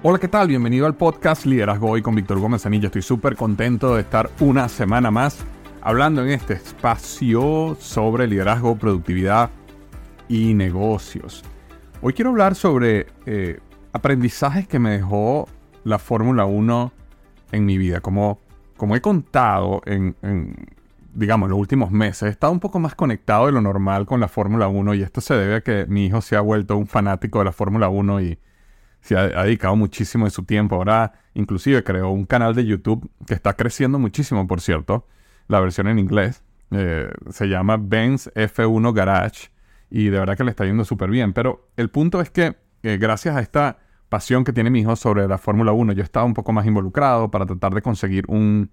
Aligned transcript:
Hola, 0.00 0.20
¿qué 0.20 0.28
tal? 0.28 0.46
Bienvenido 0.46 0.86
al 0.86 0.94
podcast 0.94 1.44
Liderazgo 1.44 1.90
Hoy 1.90 2.02
con 2.02 2.14
Víctor 2.14 2.38
Hugo 2.38 2.48
Manzanilla. 2.48 2.86
Estoy 2.86 3.02
súper 3.02 3.34
contento 3.34 3.96
de 3.96 4.02
estar 4.02 4.30
una 4.38 4.68
semana 4.68 5.10
más 5.10 5.44
hablando 5.80 6.22
en 6.22 6.28
este 6.28 6.54
espacio 6.54 7.76
sobre 7.80 8.28
liderazgo, 8.28 8.76
productividad 8.76 9.50
y 10.28 10.54
negocios. 10.54 11.42
Hoy 12.00 12.12
quiero 12.12 12.30
hablar 12.30 12.54
sobre 12.54 13.08
eh, 13.26 13.58
aprendizajes 13.92 14.68
que 14.68 14.78
me 14.78 14.90
dejó 14.90 15.48
la 15.82 15.98
Fórmula 15.98 16.44
1 16.44 16.92
en 17.50 17.66
mi 17.66 17.76
vida. 17.76 18.00
Como, 18.00 18.38
como 18.76 18.94
he 18.94 19.00
contado 19.00 19.82
en, 19.84 20.14
digamos, 21.12 21.50
los 21.50 21.58
últimos 21.58 21.90
meses, 21.90 22.22
he 22.22 22.28
estado 22.28 22.52
un 22.52 22.60
poco 22.60 22.78
más 22.78 22.94
conectado 22.94 23.46
de 23.46 23.52
lo 23.52 23.60
normal 23.60 24.06
con 24.06 24.20
la 24.20 24.28
Fórmula 24.28 24.68
1 24.68 24.94
y 24.94 25.02
esto 25.02 25.20
se 25.20 25.34
debe 25.34 25.56
a 25.56 25.60
que 25.60 25.86
mi 25.88 26.06
hijo 26.06 26.20
se 26.20 26.36
ha 26.36 26.40
vuelto 26.40 26.76
un 26.76 26.86
fanático 26.86 27.40
de 27.40 27.46
la 27.46 27.52
Fórmula 27.52 27.88
1 27.88 28.20
y 28.20 28.38
se 29.08 29.16
ha, 29.16 29.44
dedicado 29.44 29.74
muchísimo 29.74 30.26
de 30.26 30.30
su 30.30 30.44
tiempo. 30.44 30.76
Ahora 30.76 31.12
inclusive 31.34 31.82
creó 31.82 32.10
un 32.10 32.26
canal 32.26 32.54
de 32.54 32.66
YouTube 32.66 33.10
que 33.26 33.34
está 33.34 33.54
creciendo 33.54 33.98
muchísimo, 33.98 34.46
por 34.46 34.60
cierto, 34.60 35.06
la 35.46 35.60
versión 35.60 35.88
en 35.88 35.98
inglés. 35.98 36.42
Eh, 36.70 37.10
se 37.30 37.46
llama 37.46 37.78
Benz 37.80 38.30
F1 38.34 38.92
Garage 38.92 39.48
y 39.90 40.10
de 40.10 40.18
verdad 40.18 40.36
que 40.36 40.44
le 40.44 40.50
está 40.50 40.66
yendo 40.66 40.84
súper 40.84 41.08
bien. 41.08 41.32
Pero 41.32 41.70
el 41.76 41.88
punto 41.88 42.20
es 42.20 42.30
que 42.30 42.56
eh, 42.82 42.98
gracias 42.98 43.34
a 43.34 43.40
esta 43.40 43.78
pasión 44.10 44.44
que 44.44 44.52
tiene 44.52 44.68
mi 44.68 44.80
hijo 44.80 44.94
sobre 44.94 45.26
la 45.26 45.38
Fórmula 45.38 45.72
1, 45.72 45.94
yo 45.94 46.02
estaba 46.02 46.26
un 46.26 46.34
poco 46.34 46.52
más 46.52 46.66
involucrado 46.66 47.30
para 47.30 47.46
tratar 47.46 47.72
de 47.74 47.80
conseguir 47.80 48.24
un, 48.28 48.70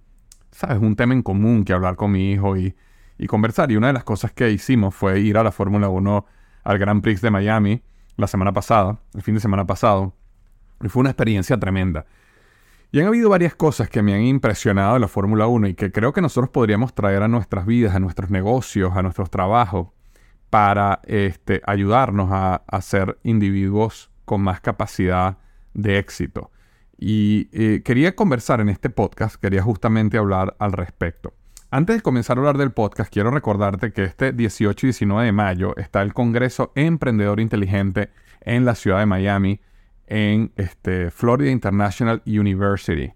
¿sabes? 0.51 0.79
Un 0.79 0.97
tema 0.97 1.13
en 1.13 1.23
común 1.23 1.63
que 1.63 1.71
hablar 1.71 1.95
con 1.95 2.11
mi 2.11 2.31
hijo 2.31 2.57
y, 2.57 2.75
y 3.17 3.27
conversar. 3.27 3.71
Y 3.71 3.77
una 3.77 3.87
de 3.87 3.93
las 3.93 4.03
cosas 4.03 4.33
que 4.33 4.51
hicimos 4.51 4.93
fue 4.93 5.21
ir 5.21 5.37
a 5.37 5.43
la 5.43 5.53
Fórmula 5.53 5.87
1 5.87 6.25
al 6.65 6.77
Grand 6.77 7.01
Prix 7.01 7.21
de 7.21 7.31
Miami 7.31 7.81
la 8.17 8.27
semana 8.27 8.53
pasada, 8.53 8.99
el 9.13 9.21
fin 9.21 9.35
de 9.35 9.41
semana 9.41 9.65
pasado. 9.65 10.13
Y 10.85 10.89
fue 10.89 11.01
una 11.01 11.09
experiencia 11.09 11.59
tremenda. 11.59 12.05
Y 12.91 12.99
han 12.99 13.07
habido 13.07 13.29
varias 13.29 13.55
cosas 13.55 13.89
que 13.89 14.03
me 14.03 14.13
han 14.13 14.21
impresionado 14.21 14.93
de 14.93 14.99
la 14.99 15.07
Fórmula 15.07 15.47
1 15.47 15.69
y 15.69 15.73
que 15.73 15.91
creo 15.91 16.13
que 16.13 16.21
nosotros 16.21 16.51
podríamos 16.51 16.93
traer 16.93 17.23
a 17.23 17.27
nuestras 17.27 17.65
vidas, 17.65 17.95
a 17.95 17.99
nuestros 17.99 18.29
negocios, 18.29 18.95
a 18.95 19.01
nuestros 19.01 19.31
trabajos, 19.31 19.87
para 20.51 21.01
este, 21.05 21.61
ayudarnos 21.65 22.29
a, 22.31 22.61
ser 22.81 23.17
individuos 23.23 24.11
con 24.25 24.41
más 24.41 24.61
capacidad 24.61 25.39
de 25.73 25.97
éxito. 25.97 26.51
Y 26.97 27.49
eh, 27.51 27.81
quería 27.83 28.15
conversar 28.15 28.61
en 28.61 28.69
este 28.69 28.91
podcast, 28.91 29.37
quería 29.37 29.63
justamente 29.63 30.19
hablar 30.19 30.55
al 30.59 30.71
respecto. 30.71 31.33
Antes 31.71 31.97
de 31.97 32.01
comenzar 32.03 32.37
a 32.37 32.41
hablar 32.41 32.59
del 32.59 32.71
podcast, 32.71 33.11
quiero 33.11 33.31
recordarte 33.31 33.91
que 33.91 34.03
este 34.03 34.33
18 34.33 34.85
y 34.85 34.89
19 34.89 35.25
de 35.25 35.31
mayo 35.31 35.75
está 35.77 36.03
el 36.03 36.13
Congreso 36.13 36.71
Emprendedor 36.75 37.39
Inteligente 37.39 38.11
en 38.41 38.65
la 38.65 38.75
ciudad 38.75 38.99
de 38.99 39.07
Miami 39.07 39.59
en 40.07 40.51
este, 40.55 41.11
Florida 41.11 41.51
International 41.51 42.21
University. 42.25 43.13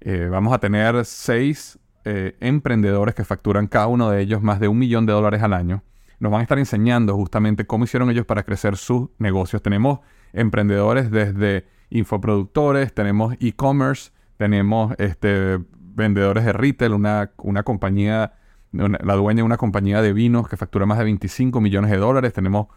Eh, 0.00 0.28
vamos 0.30 0.52
a 0.52 0.58
tener 0.58 1.04
seis 1.04 1.78
eh, 2.04 2.36
emprendedores 2.40 3.14
que 3.14 3.24
facturan 3.24 3.68
cada 3.68 3.86
uno 3.86 4.10
de 4.10 4.20
ellos 4.20 4.42
más 4.42 4.58
de 4.58 4.68
un 4.68 4.78
millón 4.78 5.06
de 5.06 5.12
dólares 5.12 5.42
al 5.42 5.52
año. 5.52 5.82
Nos 6.18 6.32
van 6.32 6.40
a 6.40 6.42
estar 6.42 6.58
enseñando 6.58 7.14
justamente 7.16 7.66
cómo 7.66 7.84
hicieron 7.84 8.10
ellos 8.10 8.26
para 8.26 8.42
crecer 8.42 8.76
sus 8.76 9.08
negocios. 9.18 9.62
Tenemos 9.62 10.00
emprendedores 10.32 11.10
desde 11.10 11.66
infoproductores, 11.90 12.92
tenemos 12.94 13.34
e-commerce, 13.40 14.10
tenemos 14.36 14.94
este, 14.98 15.58
vendedores 15.72 16.44
de 16.44 16.52
retail, 16.52 16.94
una, 16.94 17.32
una 17.38 17.62
compañía, 17.62 18.34
la 18.72 19.14
dueña 19.14 19.38
de 19.38 19.42
una 19.42 19.56
compañía 19.56 20.00
de 20.00 20.12
vinos 20.12 20.48
que 20.48 20.56
factura 20.56 20.86
más 20.86 20.98
de 20.98 21.04
25 21.04 21.60
millones 21.60 21.90
de 21.90 21.98
dólares, 21.98 22.32
tenemos 22.32 22.68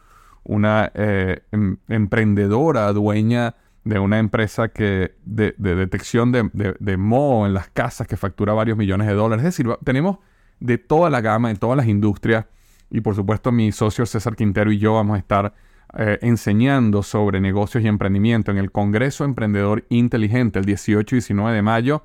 una 0.46 0.92
eh, 0.94 1.42
em, 1.52 1.78
emprendedora 1.88 2.92
dueña 2.94 3.56
de 3.84 4.00
una 4.00 4.18
empresa 4.20 4.70
que 4.70 5.16
de, 5.26 5.54
detección 5.58 6.32
de, 6.32 6.50
de, 6.80 6.98
moho 6.98 7.46
en 7.46 7.54
las 7.54 7.70
casas 7.70 8.08
que 8.08 8.18
factura 8.18 8.54
varios 8.54 8.78
millones 8.78 9.08
de 9.08 9.14
dólares. 9.14 9.46
Es 9.46 9.56
decir, 9.56 9.72
tenemos 9.84 10.18
de 10.60 10.78
toda 10.78 11.10
la 11.10 11.22
gama, 11.22 11.50
de 11.50 11.56
todas 11.56 11.78
las 11.78 11.88
industrias. 11.88 12.46
Y 12.90 13.02
por 13.02 13.16
supuesto 13.16 13.52
mi 13.52 13.72
socio 13.72 14.06
César 14.06 14.36
Quintero 14.36 14.72
y 14.72 14.80
yo 14.80 14.94
vamos 14.94 15.16
a 15.16 15.20
estar 15.20 15.54
eh, 15.98 16.20
enseñando 16.22 17.04
sobre 17.04 17.40
negocios 17.40 17.84
y 17.84 17.88
emprendimiento 17.88 18.52
en 18.52 18.58
el 18.58 18.72
Congreso 18.72 19.24
Emprendedor 19.24 19.86
Inteligente 19.90 20.60
el 20.60 20.66
18 20.66 21.16
y 21.16 21.18
19 21.18 21.56
de 21.56 21.62
mayo 21.62 22.04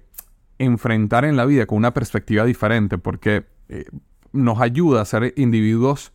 enfrentar 0.58 1.24
en 1.24 1.36
la 1.36 1.44
vida 1.44 1.66
con 1.66 1.78
una 1.78 1.94
perspectiva 1.94 2.44
diferente 2.44 2.98
porque 2.98 3.46
eh, 3.68 3.84
nos 4.34 4.60
ayuda 4.60 5.00
a 5.00 5.04
ser 5.04 5.32
individuos 5.36 6.12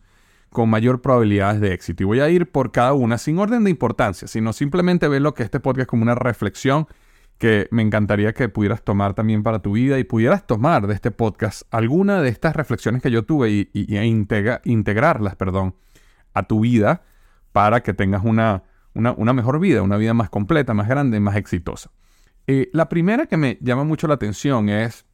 con 0.50 0.68
mayor 0.68 1.00
probabilidades 1.00 1.60
de 1.60 1.72
éxito. 1.72 2.02
Y 2.02 2.06
voy 2.06 2.20
a 2.20 2.28
ir 2.28 2.50
por 2.50 2.72
cada 2.72 2.92
una 2.92 3.18
sin 3.18 3.38
orden 3.38 3.64
de 3.64 3.70
importancia, 3.70 4.28
sino 4.28 4.52
simplemente 4.52 5.08
lo 5.20 5.34
que 5.34 5.42
este 5.42 5.60
podcast 5.60 5.88
como 5.88 6.02
una 6.02 6.14
reflexión 6.14 6.86
que 7.38 7.68
me 7.70 7.82
encantaría 7.82 8.34
que 8.34 8.50
pudieras 8.50 8.82
tomar 8.82 9.14
también 9.14 9.42
para 9.42 9.60
tu 9.60 9.72
vida 9.72 9.98
y 9.98 10.04
pudieras 10.04 10.46
tomar 10.46 10.86
de 10.86 10.94
este 10.94 11.10
podcast 11.10 11.62
alguna 11.70 12.20
de 12.20 12.28
estas 12.28 12.54
reflexiones 12.54 13.00
que 13.00 13.10
yo 13.10 13.24
tuve 13.24 13.50
y, 13.50 13.96
e 13.96 14.60
integrarlas, 14.64 15.36
perdón, 15.36 15.74
a 16.34 16.42
tu 16.42 16.60
vida 16.60 17.02
para 17.52 17.82
que 17.82 17.94
tengas 17.94 18.24
una, 18.24 18.64
una, 18.92 19.32
mejor 19.32 19.58
vida, 19.58 19.80
una 19.82 19.96
vida 19.96 20.12
más 20.12 20.28
completa, 20.28 20.74
más 20.74 20.88
grande, 20.88 21.18
más 21.18 21.36
exitosa. 21.36 21.90
Eh, 22.46 22.68
la 22.72 22.88
primera 22.88 23.26
que 23.26 23.36
me 23.36 23.56
llama 23.62 23.84
mucho 23.84 24.06
la 24.06 24.14
atención 24.14 24.68
es 24.68 25.06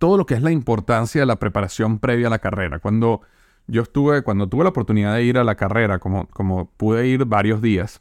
todo 0.00 0.16
lo 0.16 0.24
que 0.24 0.32
es 0.32 0.42
la 0.42 0.50
importancia 0.50 1.20
de 1.20 1.26
la 1.26 1.38
preparación 1.38 1.98
previa 1.98 2.28
a 2.28 2.30
la 2.30 2.38
carrera. 2.38 2.78
Cuando 2.78 3.20
yo 3.66 3.82
estuve, 3.82 4.22
cuando 4.22 4.48
tuve 4.48 4.64
la 4.64 4.70
oportunidad 4.70 5.14
de 5.14 5.24
ir 5.24 5.36
a 5.36 5.44
la 5.44 5.56
carrera, 5.56 5.98
como, 5.98 6.26
como 6.28 6.70
pude 6.70 7.06
ir 7.06 7.26
varios 7.26 7.60
días, 7.60 8.00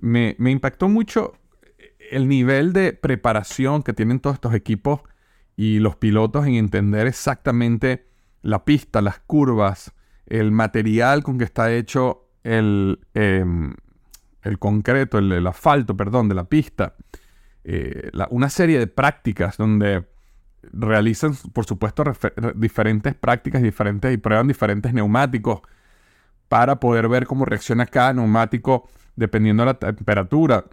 me, 0.00 0.34
impactó 0.40 0.88
mucho 0.88 1.34
el 2.10 2.26
nivel 2.26 2.72
de 2.72 2.94
preparación 2.94 3.84
que 3.84 3.92
tienen 3.92 4.18
todos 4.18 4.34
estos 4.34 4.54
equipos 4.54 5.02
y 5.56 5.78
los 5.78 5.94
pilotos 5.94 6.48
en 6.48 6.54
entender 6.54 7.06
exactamente 7.06 8.08
la 8.42 8.64
pista, 8.64 9.00
las 9.00 9.20
curvas, 9.20 9.92
el 10.26 10.50
material 10.50 11.22
con 11.22 11.38
que 11.38 11.44
está 11.44 11.72
hecho 11.72 12.28
el, 12.42 12.98
em, 13.14 13.72
el 14.42 14.58
concreto, 14.58 15.18
el, 15.18 15.46
asfalto, 15.46 15.96
perdón, 15.96 16.28
de 16.28 16.34
la 16.34 16.44
pista. 16.44 16.96
Eh, 17.62 18.10
una 18.30 18.48
serie 18.48 18.80
de 18.80 18.88
prácticas 18.88 19.56
donde 19.56 20.06
realizan, 20.62 21.34
por 21.52 21.64
supuesto, 21.64 22.04
diferentes 22.54 23.14
prácticas 23.14 23.62
diferentes 23.62 24.12
y 24.12 24.16
prueban 24.16 24.48
diferentes 24.48 24.92
neumáticos 24.92 25.60
para 26.48 26.80
poder 26.80 27.08
ver 27.08 27.26
cómo 27.26 27.44
reacciona 27.44 27.86
cada 27.86 28.12
neumático 28.12 28.88
dependiendo 29.16 29.62
de 29.62 29.66
la 29.66 29.78
temperatura, 29.78 30.64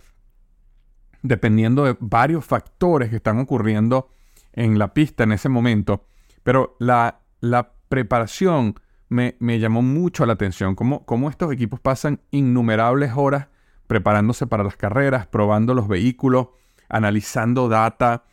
dependiendo 1.22 1.86
de 1.86 1.98
varios 2.00 2.45
factores 2.45 3.10
que 3.10 3.18
están 3.18 3.39
ocurriendo 3.39 4.10
en 4.54 4.80
la 4.80 4.94
pista 4.94 5.24
en 5.24 5.34
ese 5.34 5.50
momento. 5.50 6.06
Pero 6.44 6.75
la, 6.80 7.19
la 7.42 7.74
preparación 7.89 8.75
me, 9.10 9.60
llamó 9.60 9.81
mucho 9.81 10.25
la 10.25 10.34
atención, 10.34 10.75
cómo, 10.75 11.06
cómo 11.06 11.30
estos 11.30 11.51
equipos 11.51 11.80
pasan 11.80 12.22
innumerables 12.31 13.13
horas 13.16 13.48
preparándose 13.88 14.48
para 14.48 14.63
las 14.63 14.75
carreras, 14.75 15.28
probando 15.28 15.74
los 15.74 15.88
vehículos, 15.88 16.48
analizando 16.89 17.69
data, 17.69 18.25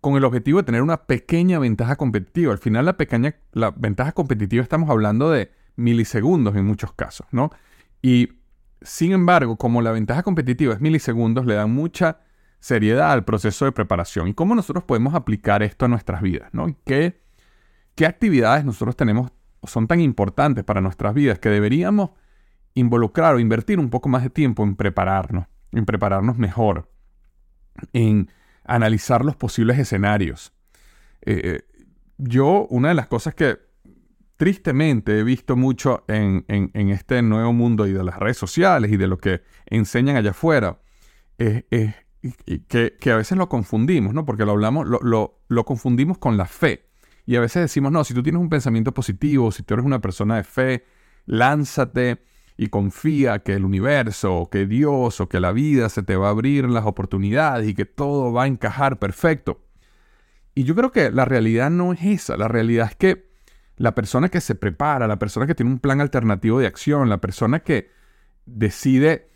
con 0.00 0.16
el 0.16 0.24
objetivo 0.24 0.58
de 0.58 0.64
tener 0.64 0.82
una 0.82 1.04
pequeña 1.04 1.58
ventaja 1.58 1.96
competitiva. 1.96 2.52
Al 2.52 2.58
final 2.58 2.84
la 2.84 2.96
pequeña 2.96 3.34
la 3.52 3.70
ventaja 3.70 4.12
competitiva 4.12 4.62
estamos 4.62 4.90
hablando 4.90 5.30
de 5.30 5.50
milisegundos 5.76 6.56
en 6.56 6.64
muchos 6.64 6.92
casos, 6.92 7.26
¿no? 7.30 7.50
Y 8.02 8.38
sin 8.82 9.12
embargo, 9.12 9.56
como 9.56 9.82
la 9.82 9.92
ventaja 9.92 10.22
competitiva 10.22 10.74
es 10.74 10.80
milisegundos, 10.80 11.46
le 11.46 11.54
dan 11.54 11.72
mucha 11.72 12.20
seriedad 12.60 13.12
al 13.12 13.24
proceso 13.24 13.64
de 13.64 13.72
preparación. 13.72 14.28
¿Y 14.28 14.34
cómo 14.34 14.54
nosotros 14.54 14.84
podemos 14.84 15.14
aplicar 15.14 15.62
esto 15.62 15.84
a 15.84 15.88
nuestras 15.88 16.22
vidas? 16.22 16.48
¿no? 16.52 16.76
¿Qué, 16.84 17.20
¿Qué 17.94 18.06
actividades 18.06 18.64
nosotros 18.64 18.96
tenemos 18.96 19.30
son 19.64 19.88
tan 19.88 20.00
importantes 20.00 20.64
para 20.64 20.80
nuestras 20.80 21.14
vidas 21.14 21.40
que 21.40 21.48
deberíamos 21.48 22.10
involucrar 22.74 23.34
o 23.34 23.40
invertir 23.40 23.80
un 23.80 23.90
poco 23.90 24.08
más 24.08 24.22
de 24.22 24.30
tiempo 24.30 24.62
en 24.62 24.76
prepararnos, 24.76 25.46
en 25.72 25.84
prepararnos 25.84 26.38
mejor, 26.38 26.88
en 27.92 28.30
analizar 28.68 29.24
los 29.24 29.36
posibles 29.36 29.78
escenarios? 29.78 30.52
Eh, 31.22 31.40
eh, 31.44 31.60
yo, 32.18 32.66
una 32.70 32.88
de 32.88 32.94
las 32.94 33.06
cosas 33.06 33.34
que 33.34 33.58
tristemente 34.36 35.18
he 35.18 35.24
visto 35.24 35.56
mucho 35.56 36.04
en, 36.06 36.44
este 36.74 37.22
nuevo 37.22 37.52
mundo 37.52 37.86
y 37.86 37.92
de 37.92 38.04
las 38.04 38.18
redes 38.18 38.36
sociales 38.36 38.92
y 38.92 38.96
de 38.96 39.08
lo 39.08 39.18
que 39.18 39.42
enseñan 39.66 40.16
allá 40.16 40.30
afuera, 40.30 40.80
es, 41.38 41.64
que, 42.68 43.10
a 43.10 43.16
veces 43.16 43.36
lo 43.36 43.48
confundimos, 43.48 44.14
¿no? 44.14 44.24
Porque 44.24 44.44
lo 44.44 44.52
hablamos, 44.52 44.86
lo, 44.86 45.40
lo, 45.48 45.64
confundimos 45.64 46.18
con 46.18 46.36
la 46.36 46.46
fe. 46.46 46.88
Y 47.26 47.36
a 47.36 47.40
veces 47.40 47.62
decimos, 47.62 47.92
no, 47.92 48.04
si 48.04 48.14
tú 48.14 48.22
tienes 48.22 48.40
un 48.40 48.48
pensamiento 48.48 48.92
positivo, 48.94 49.52
si 49.52 49.62
tú 49.62 49.74
eres 49.74 49.86
una 49.86 50.00
persona 50.00 50.36
de 50.36 50.44
fe, 50.44 50.84
lánzate 51.26 52.22
y 52.60 52.68
confía 52.70 53.38
que 53.38 53.54
el 53.54 53.64
universo, 53.64 54.34
o 54.34 54.50
que 54.50 54.66
Dios, 54.66 55.20
o 55.20 55.28
que 55.28 55.38
la 55.38 55.52
vida 55.52 55.88
se 55.88 56.02
te 56.02 56.16
va 56.16 56.26
a 56.26 56.30
abrir 56.30 56.68
las 56.68 56.84
oportunidades 56.84 57.68
y 57.68 57.74
que 57.74 57.86
todo 57.86 58.32
va 58.32 58.42
a 58.42 58.46
encajar 58.48 58.98
perfecto. 58.98 59.64
Y 60.56 60.64
yo 60.64 60.74
creo 60.74 60.90
que 60.90 61.12
la 61.12 61.24
realidad 61.24 61.70
no 61.70 61.92
es 61.92 62.02
esa. 62.02 62.36
La 62.36 62.48
realidad 62.48 62.88
es 62.90 62.96
que 62.96 63.30
la 63.76 63.94
persona 63.94 64.28
que 64.28 64.40
se 64.40 64.56
prepara, 64.56 65.06
la 65.06 65.20
persona 65.20 65.46
que 65.46 65.54
tiene 65.54 65.70
un 65.70 65.78
plan 65.78 66.00
alternativo 66.00 66.58
de 66.58 66.66
acción, 66.66 67.08
la 67.08 67.20
persona 67.20 67.60
que 67.60 67.92
decide 68.44 69.30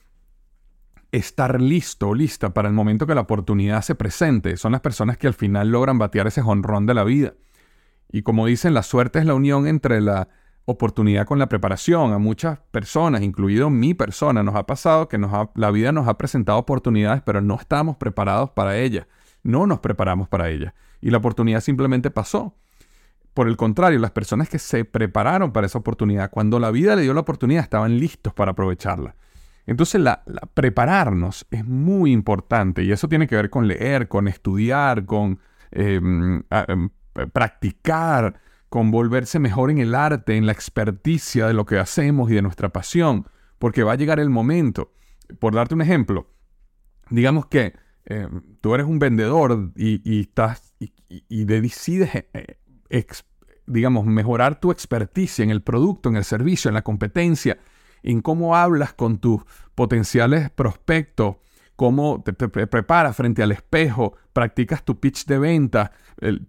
estar 1.13 1.61
listo 1.61 2.09
o 2.09 2.15
lista 2.17 2.53
para 2.53 2.67
el 2.67 2.75
momento 2.75 3.07
que 3.07 3.15
la 3.15 3.21
oportunidad 3.21 3.83
se 3.83 3.95
presente, 3.95 4.57
son 4.57 4.73
las 4.73 4.81
personas 4.81 5.17
que 5.17 5.29
al 5.29 5.35
final 5.35 5.71
logran 5.71 5.97
batear 5.97 6.27
ese 6.27 6.43
jonrón 6.43 6.87
de 6.87 6.95
la 6.95 7.05
vida. 7.05 7.35
Y 8.11 8.23
como 8.23 8.47
dicen, 8.47 8.75
la 8.75 8.83
suerte 8.83 9.21
es 9.21 9.27
la 9.27 9.35
unión 9.35 9.69
entre 9.69 10.01
la 10.01 10.29
oportunidad 10.65 11.27
con 11.27 11.39
la 11.39 11.49
preparación. 11.49 12.13
A 12.13 12.19
muchas 12.19 12.59
personas, 12.71 13.23
incluido 13.23 13.71
mi 13.71 13.95
persona, 13.95 14.43
nos 14.43 14.55
ha 14.55 14.67
pasado 14.67 15.09
que 15.09 15.19
la 15.55 15.71
vida 15.71 15.93
nos 15.93 16.09
ha 16.09 16.19
presentado 16.19 16.59
oportunidades, 16.59 17.23
pero 17.23 17.41
no 17.41 17.57
estábamos 17.57 17.97
preparados 17.97 18.51
para 18.51 18.79
ellas. 18.79 19.07
No 19.43 19.67
nos 19.67 19.81
preparamos 19.81 20.29
para 20.29 20.49
ellas. 20.51 20.73
Y 21.01 21.11
la 21.11 21.19
oportunidad 21.19 21.61
simplemente 21.61 22.11
pasó. 22.11 22.55
Por 23.35 23.49
el 23.49 23.57
contrario, 23.57 23.99
las 23.99 24.11
personas 24.11 24.49
que 24.49 24.59
se 24.59 24.85
prepararon 24.85 25.53
para 25.53 25.67
esa 25.67 25.79
oportunidad, 25.79 26.31
cuando 26.31 26.61
la 26.61 26.71
vida 26.71 26.95
le 26.97 27.03
dio 27.03 27.15
la 27.15 27.21
oportunidad, 27.21 27.63
estaban 27.63 27.99
listos 27.99 28.35
para 28.35 28.53
aprovecharla. 28.53 29.17
Entonces, 29.67 30.01
la, 30.01 30.23
prepararnos 30.55 31.47
es 31.51 31.65
muy 31.65 32.13
importante 32.13 32.83
y 32.83 32.93
eso 32.93 33.09
tiene 33.09 33.27
que 33.27 33.37
ver 33.37 33.49
con 33.49 33.69
leer, 33.69 34.09
con 34.09 34.29
estudiar, 34.29 35.07
con 35.07 35.39
em, 35.71 36.43
em, 36.51 36.91
practicar, 37.33 38.41
con 38.73 38.91
volverse 38.91 39.39
mejor 39.39 39.71
en 39.71 39.77
el 39.77 39.95
arte, 39.95 40.35
en 40.35 40.47
la 40.47 40.53
experticia 40.53 41.47
de 41.47 41.53
lo 41.53 41.67
que 41.67 41.79
hacemos 41.79 42.31
y 42.31 42.35
de 42.35 42.41
nuestra 42.41 42.71
pasión, 42.71 43.29
porque 43.59 43.83
va 43.83 43.93
a 43.93 43.97
llegar 43.97 44.19
el 44.19 44.31
momento. 44.31 44.95
Por 45.39 45.55
darte 45.55 45.75
un 45.75 45.83
ejemplo, 45.83 46.31
digamos 47.11 47.45
que 47.45 47.75
em, 48.07 48.41
tú 48.63 48.75
eres 48.75 48.87
un 48.87 48.99
vendedor 48.99 49.73
y, 49.77 50.21
estás 50.23 50.73
y, 50.79 51.45
decides 51.45 52.25
eh, 52.33 53.07
digamos, 53.67 54.07
mejorar 54.07 54.59
tu 54.59 54.73
experticia 54.73 55.43
en 55.43 55.51
el 55.51 55.61
producto, 55.61 56.09
en 56.09 56.17
el 56.17 56.25
servicio, 56.25 56.71
en 56.71 56.75
la 56.75 56.83
competencia, 56.83 57.59
en 58.03 58.23
cómo 58.23 58.57
hablas 58.57 58.95
con 58.95 59.19
tus 59.19 59.43
potenciales 59.75 60.49
prospectos, 60.49 61.37
cómo 61.83 62.23
te, 62.23 62.33
preparas 62.33 63.17
frente 63.17 63.43
al 63.43 63.51
espejo, 63.51 64.15
practicas 64.33 64.85
tu 64.85 65.01
pitch 65.01 65.27
de 65.27 65.37
venta, 65.37 65.91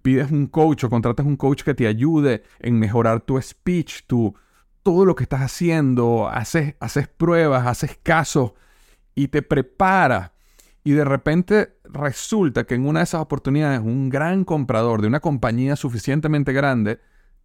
pides 0.03 0.29
un 0.29 0.45
coach 0.45 0.83
o 0.83 0.91
contratas 0.91 1.25
un 1.25 1.37
coach 1.37 1.63
que 1.63 1.73
te 1.73 1.87
ayude 1.87 2.43
en 2.59 2.77
mejorar 2.77 3.21
tu 3.21 3.41
speech, 3.41 4.05
tu, 4.05 4.35
todo 4.83 5.05
lo 5.05 5.15
que 5.15 5.23
estás 5.23 5.41
haciendo, 5.41 6.29
haces, 6.29 6.75
haces 6.79 7.07
pruebas, 7.07 7.65
haces 7.65 7.97
casos 8.03 8.51
y 9.15 9.29
te 9.29 9.41
preparas 9.41 10.33
y 10.83 10.91
de 10.91 11.03
repente 11.03 11.79
resulta 11.83 12.65
que 12.65 12.75
en 12.75 12.85
una 12.85 12.99
de 12.99 13.05
esas 13.05 13.21
oportunidades 13.21 13.79
un 13.79 14.09
gran 14.09 14.43
comprador 14.43 15.01
de 15.01 15.07
una 15.07 15.19
compañía 15.19 15.75
suficientemente 15.75 16.53
grande 16.53 16.99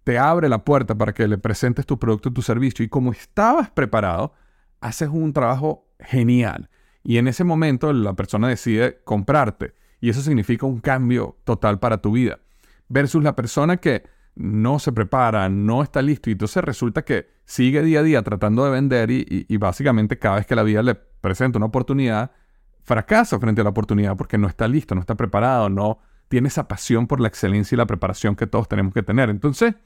te 0.04 0.18
abre 0.18 0.50
la 0.50 0.62
puerta 0.62 0.94
para 0.94 1.14
que 1.14 1.26
le 1.26 1.38
presentes 1.38 1.86
tu 1.86 1.98
producto, 1.98 2.30
tu 2.34 2.42
servicio 2.42 2.84
y 2.84 2.90
como 2.90 3.12
estabas 3.12 3.70
preparado, 3.70 4.34
haces 4.78 5.08
un 5.08 5.32
trabajo 5.32 5.86
genial. 5.98 6.68
Y 7.08 7.16
en 7.16 7.26
ese 7.26 7.42
momento 7.42 7.90
la 7.94 8.12
persona 8.12 8.48
decide 8.48 9.00
comprarte 9.02 9.72
y 9.98 10.10
eso 10.10 10.20
significa 10.20 10.66
un 10.66 10.78
cambio 10.78 11.38
total 11.44 11.78
para 11.78 12.02
tu 12.02 12.12
vida. 12.12 12.40
Versus 12.86 13.24
la 13.24 13.34
persona 13.34 13.78
que 13.78 14.02
no 14.34 14.78
se 14.78 14.92
prepara, 14.92 15.48
no 15.48 15.82
está 15.82 16.02
listo 16.02 16.28
y 16.28 16.34
entonces 16.34 16.62
resulta 16.62 17.06
que 17.06 17.30
sigue 17.46 17.82
día 17.82 18.00
a 18.00 18.02
día 18.02 18.22
tratando 18.22 18.62
de 18.62 18.72
vender 18.72 19.10
y, 19.10 19.56
básicamente 19.56 20.18
cada 20.18 20.36
vez 20.36 20.46
que 20.46 20.54
la 20.54 20.62
vida 20.62 20.82
le 20.82 20.96
presenta 20.96 21.56
una 21.56 21.68
oportunidad, 21.68 22.32
fracasa 22.82 23.40
frente 23.40 23.62
a 23.62 23.64
la 23.64 23.70
oportunidad 23.70 24.14
porque 24.14 24.36
no 24.36 24.46
está 24.46 24.68
listo, 24.68 24.94
no 24.94 25.00
está 25.00 25.14
preparado, 25.14 25.70
no 25.70 26.00
tiene 26.28 26.48
esa 26.48 26.68
pasión 26.68 27.06
por 27.06 27.20
la 27.20 27.28
excelencia 27.28 27.74
y 27.74 27.78
la 27.78 27.86
preparación 27.86 28.36
que 28.36 28.46
todos 28.46 28.68
tenemos 28.68 28.92
que 28.92 29.02
tener. 29.02 29.30
Entonces, 29.30 29.76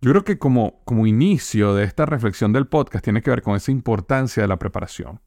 yo 0.00 0.12
creo 0.12 0.22
que 0.22 0.38
como, 0.38 0.80
como 0.84 1.08
inicio 1.08 1.74
de 1.74 1.82
esta 1.82 2.06
reflexión 2.06 2.52
del 2.52 2.68
podcast 2.68 3.02
tiene 3.02 3.20
que 3.20 3.30
ver 3.30 3.42
con 3.42 3.56
esa 3.56 3.72
importancia 3.72 4.44
de 4.44 4.46
la 4.46 4.60
preparación. 4.60 5.18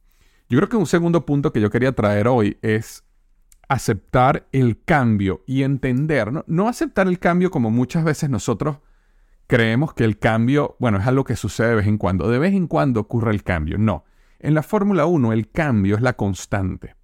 Yo 0.52 0.58
creo 0.58 0.68
que 0.68 0.76
un 0.76 0.84
segundo 0.84 1.24
punto 1.24 1.50
que 1.50 1.62
yo 1.62 1.70
quería 1.70 1.92
traer 1.92 2.28
hoy 2.28 2.58
es 2.60 3.06
aceptar 3.70 4.48
el 4.52 4.84
cambio 4.84 5.42
y 5.46 5.62
entender, 5.62 6.30
no, 6.30 6.44
no 6.46 6.68
aceptar 6.68 7.08
el 7.08 7.18
cambio 7.18 7.50
como 7.50 7.70
muchas 7.70 8.04
veces 8.04 8.28
nosotros 8.28 8.76
creemos 9.46 9.94
que 9.94 10.04
el 10.04 10.18
cambio, 10.18 10.76
bueno, 10.78 10.98
es 10.98 11.06
algo 11.06 11.24
que 11.24 11.36
sucede 11.36 11.68
de 11.68 11.76
vez 11.76 11.86
en 11.86 11.96
cuando. 11.96 12.28
De 12.28 12.38
vez 12.38 12.52
en 12.52 12.66
cuando 12.66 13.00
ocurre 13.00 13.30
el 13.30 13.42
cambio. 13.42 13.78
No. 13.78 14.04
En 14.40 14.52
la 14.52 14.62
Fórmula 14.62 15.06
1 15.06 15.32
el 15.32 15.50
cambio 15.50 15.96
es 15.96 16.02
la 16.02 16.18
constante. 16.18 16.96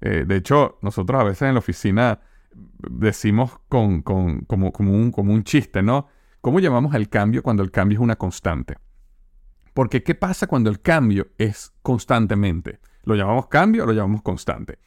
Eh, 0.00 0.24
de 0.24 0.36
hecho, 0.36 0.78
nosotros 0.80 1.20
a 1.20 1.24
veces 1.24 1.48
en 1.48 1.54
la 1.54 1.58
oficina 1.58 2.20
decimos 2.52 3.58
con, 3.68 4.02
como, 4.02 4.24
un, 4.24 5.10
como 5.10 5.32
un 5.32 5.42
chiste, 5.42 5.82
¿no? 5.82 6.06
¿Cómo 6.40 6.60
llamamos 6.60 6.94
al 6.94 7.08
cambio 7.08 7.42
cuando 7.42 7.64
el 7.64 7.72
cambio 7.72 7.98
es 7.98 8.02
una 8.04 8.14
constante? 8.14 8.76
Porque 9.74 10.02
¿qué 10.02 10.14
pasa 10.14 10.46
cuando 10.46 10.70
el 10.70 10.80
cambio 10.80 11.28
es 11.36 11.72
constantemente? 11.82 12.80
¿Lo 13.02 13.14
llamamos 13.14 13.48
cambio 13.48 13.84
lo 13.84 13.92
llamamos 13.92 14.22
constante? 14.22 14.78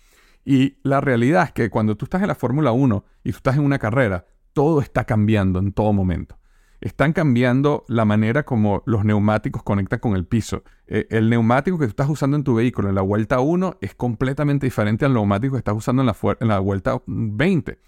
Y 0.44 0.80
la 0.82 1.02
realidad 1.02 1.44
es 1.44 1.52
que 1.52 1.70
cuando 1.70 1.96
tú 1.96 2.06
estás 2.06 2.22
en 2.22 2.30
la 2.30 2.36
Fórmula 2.36 2.72
1 2.72 3.06
y 3.24 3.32
tú 3.32 3.38
estás 3.38 3.58
en 3.58 3.64
una 3.64 3.78
carrera, 3.78 4.26
todo 4.54 4.82
está 4.82 5.04
cambiando 5.04 5.60
en 5.60 5.74
todo 5.74 5.94
momento 5.94 6.40
están 6.82 7.14
cambiando 7.14 7.86
la 7.88 8.06
manera 8.06 8.44
como 8.44 8.84
los 8.86 9.04
neumáticos 9.04 9.64
conectan 9.64 10.00
con 10.00 10.16
el 10.16 10.26
piso. 10.26 10.64
Eh, 10.88 11.08
el 11.10 11.30
neumático 11.30 11.78
que 11.78 11.86
tú 11.86 11.90
estás 11.90 12.10
usando 12.10 12.38
en 12.38 12.44
tu 12.44 12.56
vehículo 12.56 12.90
en 12.90 12.96
la 12.96 13.02
vuelta 13.02 13.40
1 13.40 13.78
es 13.82 13.96
completamente 13.96 14.68
diferente 14.68 15.06
al 15.06 15.14
neumático 15.14 15.54
que 15.54 15.60
estás 15.60 15.76
usando 15.76 16.02
en 16.02 16.08
la, 16.08 16.16
en 16.40 16.48
la 16.48 16.60
vuelta 16.60 17.02
20. 17.08 17.80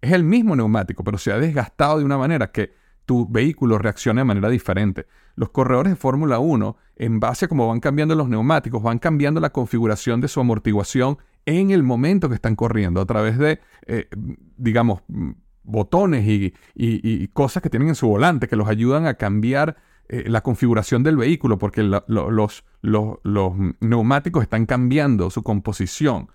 Es 0.00 0.12
el 0.12 0.24
mismo 0.24 0.54
neumático, 0.54 1.02
pero 1.02 1.18
se 1.18 1.32
ha 1.32 1.38
desgastado 1.38 1.98
de 1.98 2.04
una 2.04 2.18
manera 2.18 2.52
que 2.52 2.72
tu 3.04 3.28
vehículo 3.28 3.78
reacciona 3.78 4.20
de 4.20 4.26
manera 4.26 4.48
diferente. 4.48 5.06
Los 5.36 5.50
corredores 5.50 5.92
de 5.92 5.96
Fórmula 5.96 6.38
1, 6.38 6.76
en 6.96 7.20
base 7.20 7.44
a 7.44 7.48
cómo 7.48 7.68
van 7.68 7.80
cambiando 7.80 8.14
los 8.14 8.28
neumáticos, 8.28 8.82
van 8.82 8.98
cambiando 8.98 9.40
la 9.40 9.50
configuración 9.50 10.20
de 10.20 10.28
su 10.28 10.40
amortiguación 10.40 11.18
en 11.44 11.70
el 11.70 11.82
momento 11.82 12.28
que 12.28 12.34
están 12.34 12.56
corriendo, 12.56 13.00
a 13.00 13.06
través 13.06 13.38
de, 13.38 13.60
eh, 13.86 14.08
digamos, 14.56 15.02
botones 15.62 16.26
y, 16.26 17.28
cosas 17.28 17.62
que 17.62 17.70
tienen 17.70 17.88
en 17.88 17.94
su 17.94 18.08
volante 18.08 18.48
que 18.48 18.56
los 18.56 18.68
ayudan 18.68 19.06
a 19.06 19.14
cambiar 19.14 19.76
eh, 20.08 20.24
la 20.28 20.42
configuración 20.42 21.02
del 21.02 21.16
vehículo, 21.16 21.58
porque 21.58 21.82
los, 21.82 22.64
los, 22.80 23.52
neumáticos 23.80 24.42
están 24.42 24.66
cambiando 24.66 25.30
su 25.30 25.42
composición. 25.42 26.30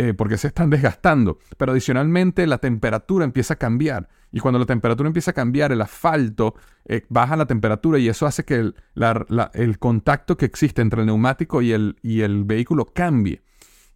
Eh, 0.00 0.14
porque 0.14 0.38
se 0.38 0.46
están 0.46 0.70
desgastando. 0.70 1.40
Pero 1.56 1.72
adicionalmente 1.72 2.46
la 2.46 2.58
temperatura 2.58 3.24
empieza 3.24 3.54
a 3.54 3.56
cambiar. 3.56 4.08
Y 4.30 4.38
cuando 4.38 4.60
la 4.60 4.64
temperatura 4.64 5.08
empieza 5.08 5.32
a 5.32 5.34
cambiar, 5.34 5.72
el 5.72 5.82
asfalto 5.82 6.54
eh, 6.84 7.04
baja 7.08 7.34
la 7.36 7.46
temperatura 7.46 7.98
y 7.98 8.08
eso 8.08 8.24
hace 8.24 8.44
que 8.44 8.54
el, 8.54 9.78
contacto 9.80 10.36
que 10.36 10.44
existe 10.44 10.82
entre 10.82 11.00
el 11.00 11.06
neumático 11.06 11.62
y 11.62 11.72
el, 11.72 11.96
y 12.00 12.20
el 12.20 12.44
vehículo 12.44 12.86
cambie. 12.86 13.42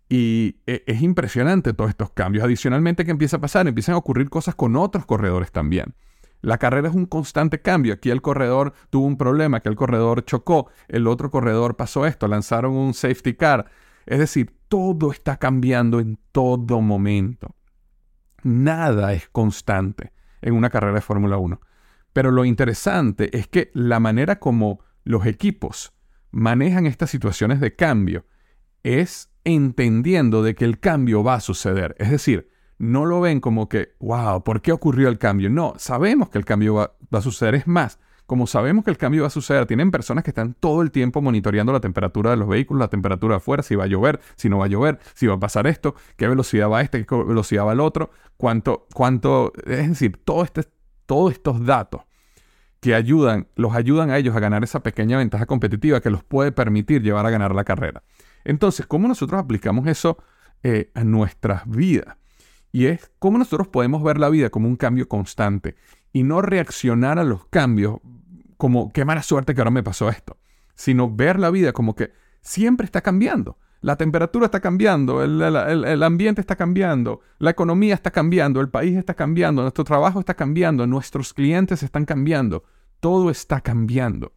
Y 0.09 0.57
eh, 0.67 0.83
es 0.89 1.03
impresionante 1.03 1.73
todos 1.73 1.91
estos 1.91 2.11
cambios. 2.11 2.45
Adicionalmente, 2.45 3.05
¿qué 3.05 3.13
empieza 3.13 3.37
a 3.37 3.41
pasar? 3.41 3.69
Empiezan 3.69 3.95
a 3.95 3.99
ocurrir 3.99 4.29
cosas 4.29 4.57
con 4.57 4.75
otros 4.75 5.07
corredores 5.07 5.53
también. 5.53 5.95
La 6.41 6.59
carrera 6.59 6.89
es 6.89 6.95
un 6.97 7.07
constante 7.07 7.61
cambio. 7.61 7.95
Aquí 7.95 8.11
el 8.11 8.23
corredor 8.23 8.73
tuvo 8.91 9.07
un 9.07 9.17
problema, 9.17 9.61
que 9.61 9.69
el 9.69 9.77
corredor 9.77 10.25
chocó, 10.25 10.69
el 10.89 11.07
otro 11.07 11.31
corredor 11.31 11.77
pasó 11.77 12.07
esto, 12.07 12.27
lanzaron 12.27 12.73
un 12.73 12.93
safety 12.93 13.35
car. 13.35 13.71
Es 14.07 14.19
decir, 14.19 14.55
todo 14.69 15.13
está 15.13 15.37
cambiando 15.37 16.01
en 16.01 16.19
todo 16.33 16.81
momento. 16.81 17.55
Nada 18.43 19.13
es 19.13 19.29
constante 19.29 20.13
en 20.41 20.55
una 20.55 20.71
carrera 20.71 20.95
de 20.95 21.01
Fórmula 21.01 21.37
1. 21.39 21.61
Pero 22.13 22.31
lo 22.31 22.45
interesante 22.45 23.37
es 23.37 23.49
que 23.49 23.71
la 23.75 24.01
manera 24.01 24.39
como 24.39 24.81
los 25.05 25.27
equipos 25.27 25.93
manejan 26.31 26.87
estas 26.87 27.11
situaciones 27.11 27.61
de 27.61 27.75
cambio 27.75 28.27
es 28.83 29.31
entendiendo 29.45 30.43
de 30.43 30.55
que 30.55 30.65
el 30.65 30.79
cambio 30.79 31.23
va 31.23 31.35
a 31.35 31.41
suceder. 31.41 31.95
Es 31.99 32.11
decir, 32.11 32.51
no 32.79 33.07
lo 33.07 33.21
ven 33.21 33.41
como 33.41 33.69
que, 33.69 33.95
wow, 34.01 34.43
¿por 34.43 34.61
qué 34.61 34.73
ocurrió 34.73 35.09
el 35.09 35.19
cambio? 35.19 35.51
No, 35.51 35.75
sabemos 35.79 36.31
que 36.31 36.39
el 36.39 36.45
cambio 36.45 36.75
va, 36.75 36.97
va 37.15 37.21
a 37.21 37.23
suceder. 37.23 37.55
Es 37.55 37.67
más, 37.67 37.99
como 38.27 38.47
sabemos 38.47 38.85
que 38.85 38.91
el 38.91 38.99
cambio 38.99 39.23
va 39.23 39.29
a 39.29 39.31
suceder, 39.31 39.67
tienen 39.67 39.91
personas 39.91 40.25
que 40.25 40.31
están 40.31 40.55
todo 40.55 40.83
el 40.83 40.91
tiempo 40.91 41.21
monitoreando 41.21 41.73
la 41.73 41.81
temperatura 41.81 42.31
de 42.31 42.37
los 42.37 42.49
vehículos, 42.49 42.81
la 42.81 42.89
temperatura 42.89 43.37
afuera, 43.37 43.63
si 43.63 43.75
va 43.75 43.85
a 43.85 43.87
llover, 43.89 44.21
si 44.37 44.49
no 44.49 44.59
va 44.59 44.67
a 44.67 44.69
llover, 44.69 44.99
si 45.15 45.27
va 45.27 45.35
a 45.35 45.41
pasar 45.41 45.67
esto, 45.67 45.95
qué 46.17 46.29
velocidad 46.29 46.71
va 46.71 46.81
este, 46.81 47.05
qué 47.05 47.15
velocidad 47.15 47.67
va 47.67 47.73
el 47.73 47.81
otro, 47.81 48.11
cuánto, 48.37 48.87
cuánto, 48.95 49.53
es 49.67 49.89
decir, 49.89 50.21
todo 50.25 50.45
este, 50.45 50.65
todos 51.07 51.33
estos 51.33 51.65
datos 51.65 52.03
que 52.81 52.95
ayudan, 52.95 53.47
los 53.55 53.75
ayudan 53.75 54.11
a 54.11 54.19
ellos 54.19 54.35
a 54.35 54.41
ganar 54.41 54.65
esa 54.65 54.83
pequeña 54.83 55.19
ventaja 55.19 55.47
competitiva 55.47 56.01
que 56.01 56.11
los 56.11 56.25
puede 56.25 56.51
permitir 56.51 57.03
llevar 57.03 57.25
a 57.27 57.31
ganar 57.31 57.55
la 57.55 57.65
carrera. 57.65 58.03
Entonces, 58.45 58.87
¿cómo 58.87 59.07
nosotros 59.07 59.41
aplicamos 59.41 59.87
eso 59.87 60.19
eh, 60.65 60.91
a 60.95 61.05
nuestras 61.05 61.63
vidas? 61.69 62.17
Y 62.73 62.87
es 62.87 63.13
cómo 63.19 63.39
nosotros 63.39 63.69
podemos 63.69 64.03
ver 64.03 64.19
la 64.19 64.31
vida 64.31 64.51
como 64.51 64.67
un 64.67 64.77
cambio 64.77 65.07
constante 65.07 65.77
y 66.13 66.23
no 66.23 66.43
reaccionar 66.43 67.19
a 67.19 67.25
los 67.25 67.47
cambios 67.47 67.99
como 68.57 68.93
qué 68.93 69.05
mala 69.05 69.23
suerte 69.23 69.55
que 69.55 69.61
ahora 69.61 69.71
me 69.71 69.83
pasó 69.83 70.09
esto, 70.09 70.39
sino 70.75 71.11
ver 71.11 71.39
la 71.39 71.51
vida 71.51 71.73
como 71.73 71.95
que 71.95 72.13
siempre 72.41 72.85
está 72.85 73.01
cambiando. 73.01 73.59
La 73.81 73.97
temperatura 73.97 74.45
está 74.45 74.61
cambiando, 74.61 75.25
el, 75.25 76.03
ambiente 76.05 76.41
está 76.41 76.55
cambiando, 76.55 77.21
la 77.41 77.51
economía 77.51 77.95
está 77.95 78.13
cambiando, 78.13 78.61
el 78.61 78.69
país 78.69 78.97
está 78.97 79.15
cambiando, 79.15 79.63
nuestro 79.63 79.83
trabajo 79.83 80.21
está 80.21 80.35
cambiando, 80.35 80.87
nuestros 80.87 81.35
clientes 81.35 81.83
están 81.83 82.05
cambiando, 82.05 82.63
todo 83.01 83.29
está 83.29 83.61
cambiando. 83.61 84.35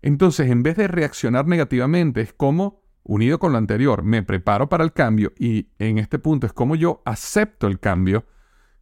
Entonces, 0.00 0.50
en 0.50 0.62
vez 0.62 0.78
de 0.78 0.88
reaccionar 0.88 1.46
negativamente, 1.46 2.22
es 2.22 2.32
como, 2.32 2.80
unido 3.02 3.38
con 3.38 3.52
lo 3.52 3.58
anterior, 3.58 4.02
me 4.02 4.22
preparo 4.22 4.70
para 4.70 4.84
el 4.84 4.94
cambio 4.94 5.34
y 5.38 5.68
en 5.78 5.98
este 5.98 6.18
punto 6.18 6.46
es 6.46 6.54
como 6.54 6.74
yo 6.74 7.02
acepto 7.04 7.66
el 7.66 7.80
cambio 7.80 8.24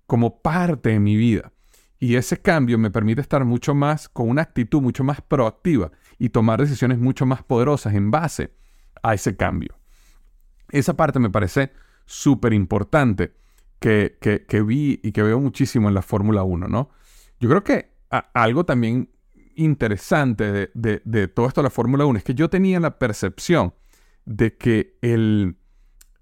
como 0.06 0.40
parte 0.40 0.90
de 0.90 1.00
mi 1.00 1.16
vida. 1.16 1.52
Y 1.98 2.14
ese 2.16 2.40
cambio 2.40 2.78
me 2.78 2.90
permite 2.90 3.20
estar 3.20 3.44
mucho 3.44 3.74
más 3.74 4.08
con 4.08 4.28
una 4.28 4.42
actitud 4.42 4.80
mucho 4.80 5.02
más 5.02 5.20
proactiva 5.20 5.90
y 6.18 6.28
tomar 6.28 6.60
decisiones 6.60 6.98
mucho 6.98 7.26
más 7.26 7.42
poderosas 7.42 7.94
en 7.94 8.10
base 8.10 8.52
a 9.02 9.14
ese 9.14 9.36
cambio. 9.36 9.76
Esa 10.70 10.94
parte 10.94 11.18
me 11.18 11.30
parece 11.30 11.72
súper 12.04 12.52
importante 12.52 13.34
que, 13.80 14.18
que, 14.20 14.62
vi 14.62 15.00
y 15.02 15.12
que 15.12 15.22
veo 15.22 15.40
muchísimo 15.40 15.88
en 15.88 15.94
la 15.94 16.02
Fórmula 16.02 16.42
1, 16.42 16.68
¿no? 16.68 16.90
Yo 17.40 17.48
creo 17.48 17.64
que 17.64 17.90
algo 18.34 18.64
también 18.64 19.10
interesante 19.54 20.70
de, 20.74 21.02
de, 21.04 21.28
todo 21.28 21.46
esto 21.46 21.60
de 21.62 21.66
la 21.66 21.70
Fórmula 21.70 22.04
1 22.06 22.18
es 22.18 22.24
que 22.24 22.34
yo 22.34 22.48
tenía 22.48 22.80
la 22.80 22.98
percepción 22.98 23.74
de 24.24 24.56
que 24.56 24.96
el, 25.02 25.56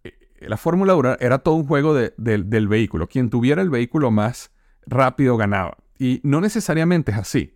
eh, 0.05 0.13
la 0.41 0.57
Fórmula 0.57 0.95
1 0.95 1.17
era 1.21 1.39
todo 1.39 1.55
un 1.55 1.67
juego 1.67 1.95
del 1.95 2.69
vehículo. 2.69 3.09
Quien 3.09 3.31
tuviera 3.31 3.63
el 3.63 3.71
vehículo 3.71 4.11
más 4.11 4.51
rápido 4.87 5.37
ganaba. 5.37 5.77
Y 5.99 6.21
no 6.23 6.41
necesariamente 6.41 7.13
es 7.13 7.19
así. 7.19 7.55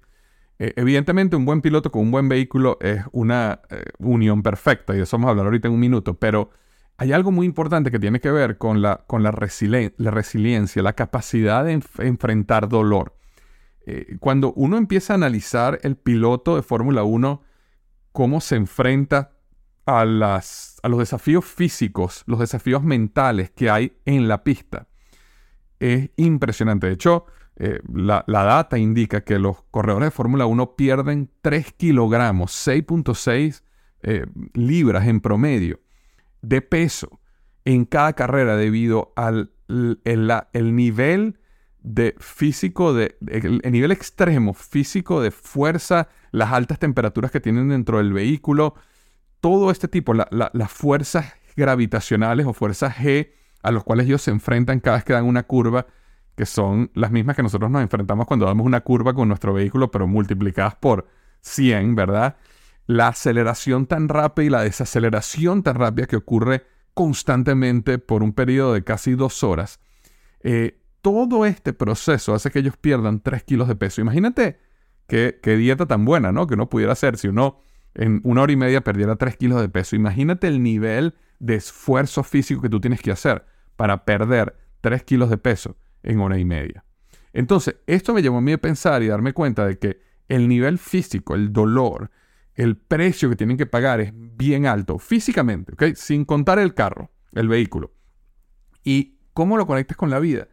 Eh, 0.59 0.75
evidentemente 0.77 1.37
un 1.37 1.47
buen 1.47 1.63
piloto 1.63 1.91
con 1.91 2.03
un 2.03 2.11
buen 2.11 2.29
vehículo 2.29 2.77
es 2.83 3.03
una 3.13 3.61
eh, 3.71 3.83
unión 3.99 4.43
perfecta 4.43 4.93
y 4.93 4.99
de 4.99 5.05
eso 5.05 5.17
vamos 5.17 5.29
a 5.29 5.31
hablar 5.31 5.47
ahorita 5.47 5.69
en 5.69 5.75
un 5.75 5.81
minuto, 5.81 6.15
pero 6.15 6.51
hay 6.99 7.13
algo 7.13 7.33
muy 7.33 7.47
importante 7.47 7.91
que 7.91 7.99
tiene 7.99 8.21
que 8.21 8.31
ver 8.31 8.59
con 8.59 8.83
la, 8.83 9.05
con 9.07 9.23
la, 9.23 9.31
la 9.31 10.11
resiliencia, 10.11 10.83
la 10.83 10.93
capacidad 10.93 11.65
de 11.65 11.81
enfrentar 12.01 12.69
dolor. 12.69 13.17
Eh, 13.87 14.19
cuando 14.21 14.53
uno 14.53 14.77
empieza 14.77 15.15
a 15.15 15.17
analizar 15.17 15.79
el 15.83 15.97
piloto 15.97 16.57
de 16.57 16.63
Fórmula 16.63 17.03
1, 17.03 17.43
cómo 18.13 18.43
se 18.43 18.57
enfrenta 18.57 19.33
a, 19.87 20.05
las, 20.05 20.79
a 20.83 20.91
los 20.91 20.99
desafíos 20.99 21.47
físicos, 21.47 22.23
los 22.27 22.39
desafíos 22.39 22.83
mentales 22.83 23.51
que 23.51 23.71
hay 23.71 23.97
en 24.05 24.29
la 24.29 24.45
pista, 24.45 24.87
es 25.81 26.11
impresionante. 26.17 26.87
De 26.87 26.93
hecho, 26.93 27.27
eh, 27.57 27.81
la, 27.93 28.25
data 28.27 28.79
indica 28.79 29.23
que 29.23 29.39
los 29.39 29.63
corredores 29.71 30.07
de 30.07 30.11
Fórmula 30.13 30.47
1 30.47 30.77
pierden 30.77 31.31
3 31.43 31.73
kilogramos, 31.73 32.53
6.6 32.67 33.63
eh, 34.03 34.27
libras 34.55 35.07
en 35.07 35.21
promedio 35.21 35.81
de 36.43 36.63
peso 36.63 37.21
en 37.65 37.85
cada 37.85 38.15
carrera 38.15 38.57
debido 38.57 39.13
al 39.17 39.53
el, 40.05 40.75
nivel 40.75 41.39
de 41.83 42.17
físico, 42.19 42.95
de, 42.95 43.17
el, 43.29 43.61
nivel 43.71 43.93
extremo 43.93 44.55
físico 44.55 45.21
de 45.21 45.31
fuerza, 45.31 46.09
las 46.33 46.53
altas 46.53 46.79
temperaturas 46.79 47.31
que 47.31 47.41
tienen 47.41 47.69
dentro 47.69 47.99
del 47.99 48.13
vehículo, 48.13 48.75
todo 49.41 49.71
este 49.71 49.87
tipo, 49.89 50.15
las 50.15 50.73
fuerzas 50.73 51.35
gravitacionales 51.57 52.47
o 52.47 52.53
fuerzas 52.53 52.97
G 52.97 53.31
a 53.63 53.71
los 53.71 53.85
cuales 53.85 54.07
ellos 54.07 54.23
se 54.23 54.31
enfrentan 54.31 54.81
cada 54.81 54.97
vez 54.99 55.05
que 55.05 55.13
dan 55.13 55.25
una 55.25 55.45
curva, 55.45 55.87
que 56.37 56.47
son 56.47 56.91
las 56.95 57.11
mismas 57.11 57.37
que 57.37 57.43
nosotros 57.43 57.71
nos 57.71 57.83
enfrentamos 57.83 58.27
cuando 58.27 58.47
damos 58.47 58.65
una 58.65 58.81
curva 58.81 59.15
con 59.15 59.29
nuestro 59.29 59.53
vehículo, 59.53 59.91
pero 59.91 60.07
multiplicadas 60.07 60.75
por 60.77 61.07
100, 61.41 61.95
¿verdad? 61.95 62.37
La 62.87 63.09
aceleración 63.09 63.87
tan 63.87 64.09
rápida 64.09 64.47
y 64.47 64.51
la 64.51 64.63
desaceleración 64.63 65.63
tan 65.63 65.77
rápida 65.77 66.07
que 66.07 66.17
ocurre 66.17 66.65
constantemente 66.95 67.99
por 67.99 68.23
un 68.23 68.33
periodo 68.33 68.75
de 68.75 68.85
casi 68.85 69.15
dos 69.15 69.43
horas. 69.43 69.81
Eh, 70.43 70.81
todo 71.03 71.47
este 71.47 71.73
proceso 71.73 72.35
hace 72.35 72.51
que 72.51 72.59
ellos 72.59 72.77
pierdan 72.77 73.21
3 73.21 73.43
kilos 73.45 73.69
de 73.69 73.77
peso. 73.77 74.01
Imagínate 74.01 74.59
qué, 75.07 75.39
dieta 75.43 75.87
tan 75.87 76.05
buena, 76.05 76.33
¿no? 76.33 76.47
Que 76.47 76.55
uno 76.55 76.69
pudiera 76.69 76.93
hacer 76.93 77.17
si 77.17 77.29
uno 77.29 77.61
en 77.95 78.21
una 78.25 78.43
hora 78.43 78.53
y 78.53 78.57
media 78.57 78.83
perdiera 78.83 79.17
3 79.17 79.37
kilos 79.37 79.61
de 79.61 79.69
peso. 79.69 79.97
Imagínate 79.97 80.47
el 80.49 80.63
nivel 80.63 81.15
de 81.41 81.57
esfuerzo 81.57 82.23
físico 82.23 82.63
que 82.63 82.69
tú 82.69 82.81
tienes 82.81 83.01
que 83.01 83.11
hacer 83.11 83.45
para 83.75 84.05
perder 84.05 84.57
3 84.83 85.03
kilos 85.03 85.31
de 85.31 85.39
peso 85.39 85.77
en 86.03 86.21
hora 86.21 86.39
y 86.39 86.45
media. 86.45 86.85
Entonces, 87.33 87.77
esto 87.87 88.15
me 88.15 88.23
llevó 88.23 88.39
a 88.39 88.41
mí 88.41 88.53
a 88.53 88.59
pensar 88.59 89.03
y 89.03 89.09
darme 89.09 89.33
cuenta 89.33 89.67
de 89.67 89.79
que 89.79 90.01
el 90.29 90.49
nivel 90.49 90.79
físico, 90.79 91.35
el 91.35 91.53
dolor, 91.53 92.11
el 92.55 92.77
precio 92.77 93.29
que 93.29 93.37
tienen 93.37 93.57
que 93.57 93.67
pagar 93.67 94.01
es 94.01 94.13
bien 94.15 94.67
alto 94.67 94.99
físicamente, 94.99 95.73
¿ok? 95.73 95.95
Sin 95.95 96.25
contar 96.25 96.59
el 96.59 96.75
carro, 96.75 97.11
el 97.33 97.49
vehículo. 97.49 97.93
¿Y 98.85 99.19
cómo 99.33 99.57
lo 99.57 99.67
conectas 99.67 99.97
con 99.97 100.11
la 100.11 100.19
vida? 100.19 100.49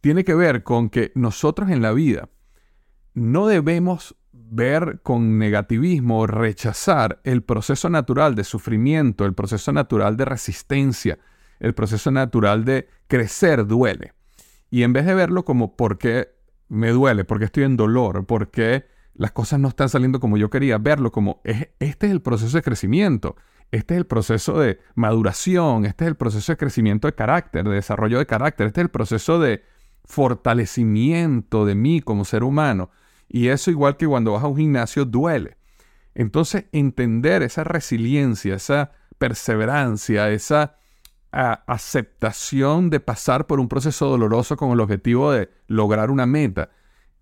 Tiene 0.00 0.24
que 0.24 0.34
ver 0.34 0.62
con 0.62 0.90
que 0.90 1.12
nosotros 1.14 1.70
en 1.70 1.80
la 1.80 1.92
vida 1.92 2.28
no 3.14 3.46
debemos 3.46 4.16
ver 4.54 5.00
con 5.02 5.38
negativismo 5.38 6.26
rechazar 6.26 7.20
el 7.24 7.42
proceso 7.42 7.88
natural 7.88 8.34
de 8.34 8.44
sufrimiento, 8.44 9.24
el 9.24 9.34
proceso 9.34 9.72
natural 9.72 10.16
de 10.16 10.24
resistencia, 10.24 11.18
el 11.58 11.74
proceso 11.74 12.10
natural 12.10 12.64
de 12.64 12.88
crecer 13.08 13.66
duele. 13.66 14.12
Y 14.70 14.82
en 14.82 14.92
vez 14.92 15.06
de 15.06 15.14
verlo 15.14 15.44
como 15.44 15.76
por 15.76 15.98
qué 15.98 16.28
me 16.68 16.90
duele, 16.90 17.24
por 17.24 17.38
qué 17.38 17.46
estoy 17.46 17.64
en 17.64 17.76
dolor, 17.76 18.26
por 18.26 18.50
qué 18.50 18.86
las 19.14 19.32
cosas 19.32 19.60
no 19.60 19.68
están 19.68 19.88
saliendo 19.88 20.20
como 20.20 20.36
yo 20.36 20.50
quería, 20.50 20.78
verlo 20.78 21.10
como 21.10 21.40
este 21.44 22.06
es 22.06 22.12
el 22.12 22.22
proceso 22.22 22.56
de 22.56 22.62
crecimiento, 22.62 23.36
este 23.70 23.94
es 23.94 23.98
el 23.98 24.06
proceso 24.06 24.58
de 24.58 24.78
maduración, 24.94 25.84
este 25.84 26.04
es 26.04 26.08
el 26.08 26.16
proceso 26.16 26.52
de 26.52 26.56
crecimiento 26.56 27.08
de 27.08 27.14
carácter, 27.14 27.64
de 27.64 27.74
desarrollo 27.74 28.18
de 28.18 28.26
carácter, 28.26 28.68
este 28.68 28.80
es 28.80 28.84
el 28.84 28.90
proceso 28.90 29.40
de 29.40 29.64
fortalecimiento 30.04 31.64
de 31.64 31.74
mí 31.74 32.00
como 32.00 32.24
ser 32.24 32.44
humano. 32.44 32.90
Y 33.34 33.48
eso 33.48 33.72
igual 33.72 33.96
que 33.96 34.06
cuando 34.06 34.30
vas 34.30 34.44
a 34.44 34.46
un 34.46 34.56
gimnasio 34.56 35.04
duele. 35.04 35.56
Entonces, 36.14 36.66
entender 36.70 37.42
esa 37.42 37.64
resiliencia, 37.64 38.54
esa 38.54 38.92
perseverancia, 39.18 40.30
esa 40.30 40.76
aceptación 41.32 42.90
de 42.90 43.00
pasar 43.00 43.48
por 43.48 43.58
un 43.58 43.68
proceso 43.68 44.06
doloroso 44.06 44.56
con 44.56 44.70
el 44.70 44.78
objetivo 44.78 45.32
de 45.32 45.50
lograr 45.66 46.12
una 46.12 46.26
meta, 46.26 46.70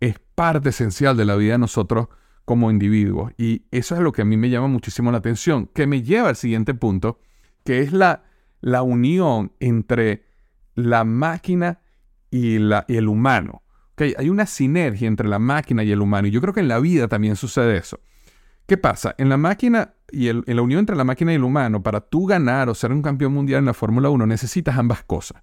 es 0.00 0.18
parte 0.34 0.68
esencial 0.68 1.16
de 1.16 1.24
la 1.24 1.34
vida 1.34 1.52
de 1.52 1.60
nosotros 1.60 2.08
como 2.44 2.70
individuos. 2.70 3.32
Y 3.38 3.64
eso 3.70 3.94
es 3.94 4.02
lo 4.02 4.12
que 4.12 4.20
a 4.20 4.26
mí 4.26 4.36
me 4.36 4.50
llama 4.50 4.68
muchísimo 4.68 5.10
la 5.12 5.16
atención, 5.16 5.64
que 5.68 5.86
me 5.86 6.02
lleva 6.02 6.28
al 6.28 6.36
siguiente 6.36 6.74
punto, 6.74 7.20
que 7.64 7.80
es 7.80 7.90
la, 7.94 8.24
la 8.60 8.82
unión 8.82 9.52
entre 9.60 10.26
la 10.74 11.04
máquina 11.04 11.80
y, 12.30 12.58
la, 12.58 12.84
y 12.86 12.96
el 12.96 13.08
humano. 13.08 13.61
Hay 14.16 14.30
una 14.30 14.46
sinergia 14.46 15.08
entre 15.08 15.28
la 15.28 15.38
máquina 15.38 15.84
y 15.84 15.92
el 15.92 16.00
humano. 16.00 16.28
Y 16.28 16.30
yo 16.30 16.40
creo 16.40 16.52
que 16.52 16.60
en 16.60 16.68
la 16.68 16.78
vida 16.78 17.08
también 17.08 17.36
sucede 17.36 17.76
eso. 17.76 18.00
¿Qué 18.66 18.76
pasa? 18.76 19.14
En 19.18 19.28
la 19.28 19.36
máquina 19.36 19.94
y 20.10 20.28
en 20.28 20.44
la 20.46 20.62
unión 20.62 20.80
entre 20.80 20.96
la 20.96 21.04
máquina 21.04 21.32
y 21.32 21.36
el 21.36 21.44
humano, 21.44 21.82
para 21.82 22.00
tú 22.00 22.26
ganar 22.26 22.68
o 22.68 22.74
ser 22.74 22.92
un 22.92 23.02
campeón 23.02 23.32
mundial 23.32 23.60
en 23.60 23.66
la 23.66 23.74
Fórmula 23.74 24.08
1, 24.08 24.26
necesitas 24.26 24.76
ambas 24.76 25.02
cosas. 25.02 25.42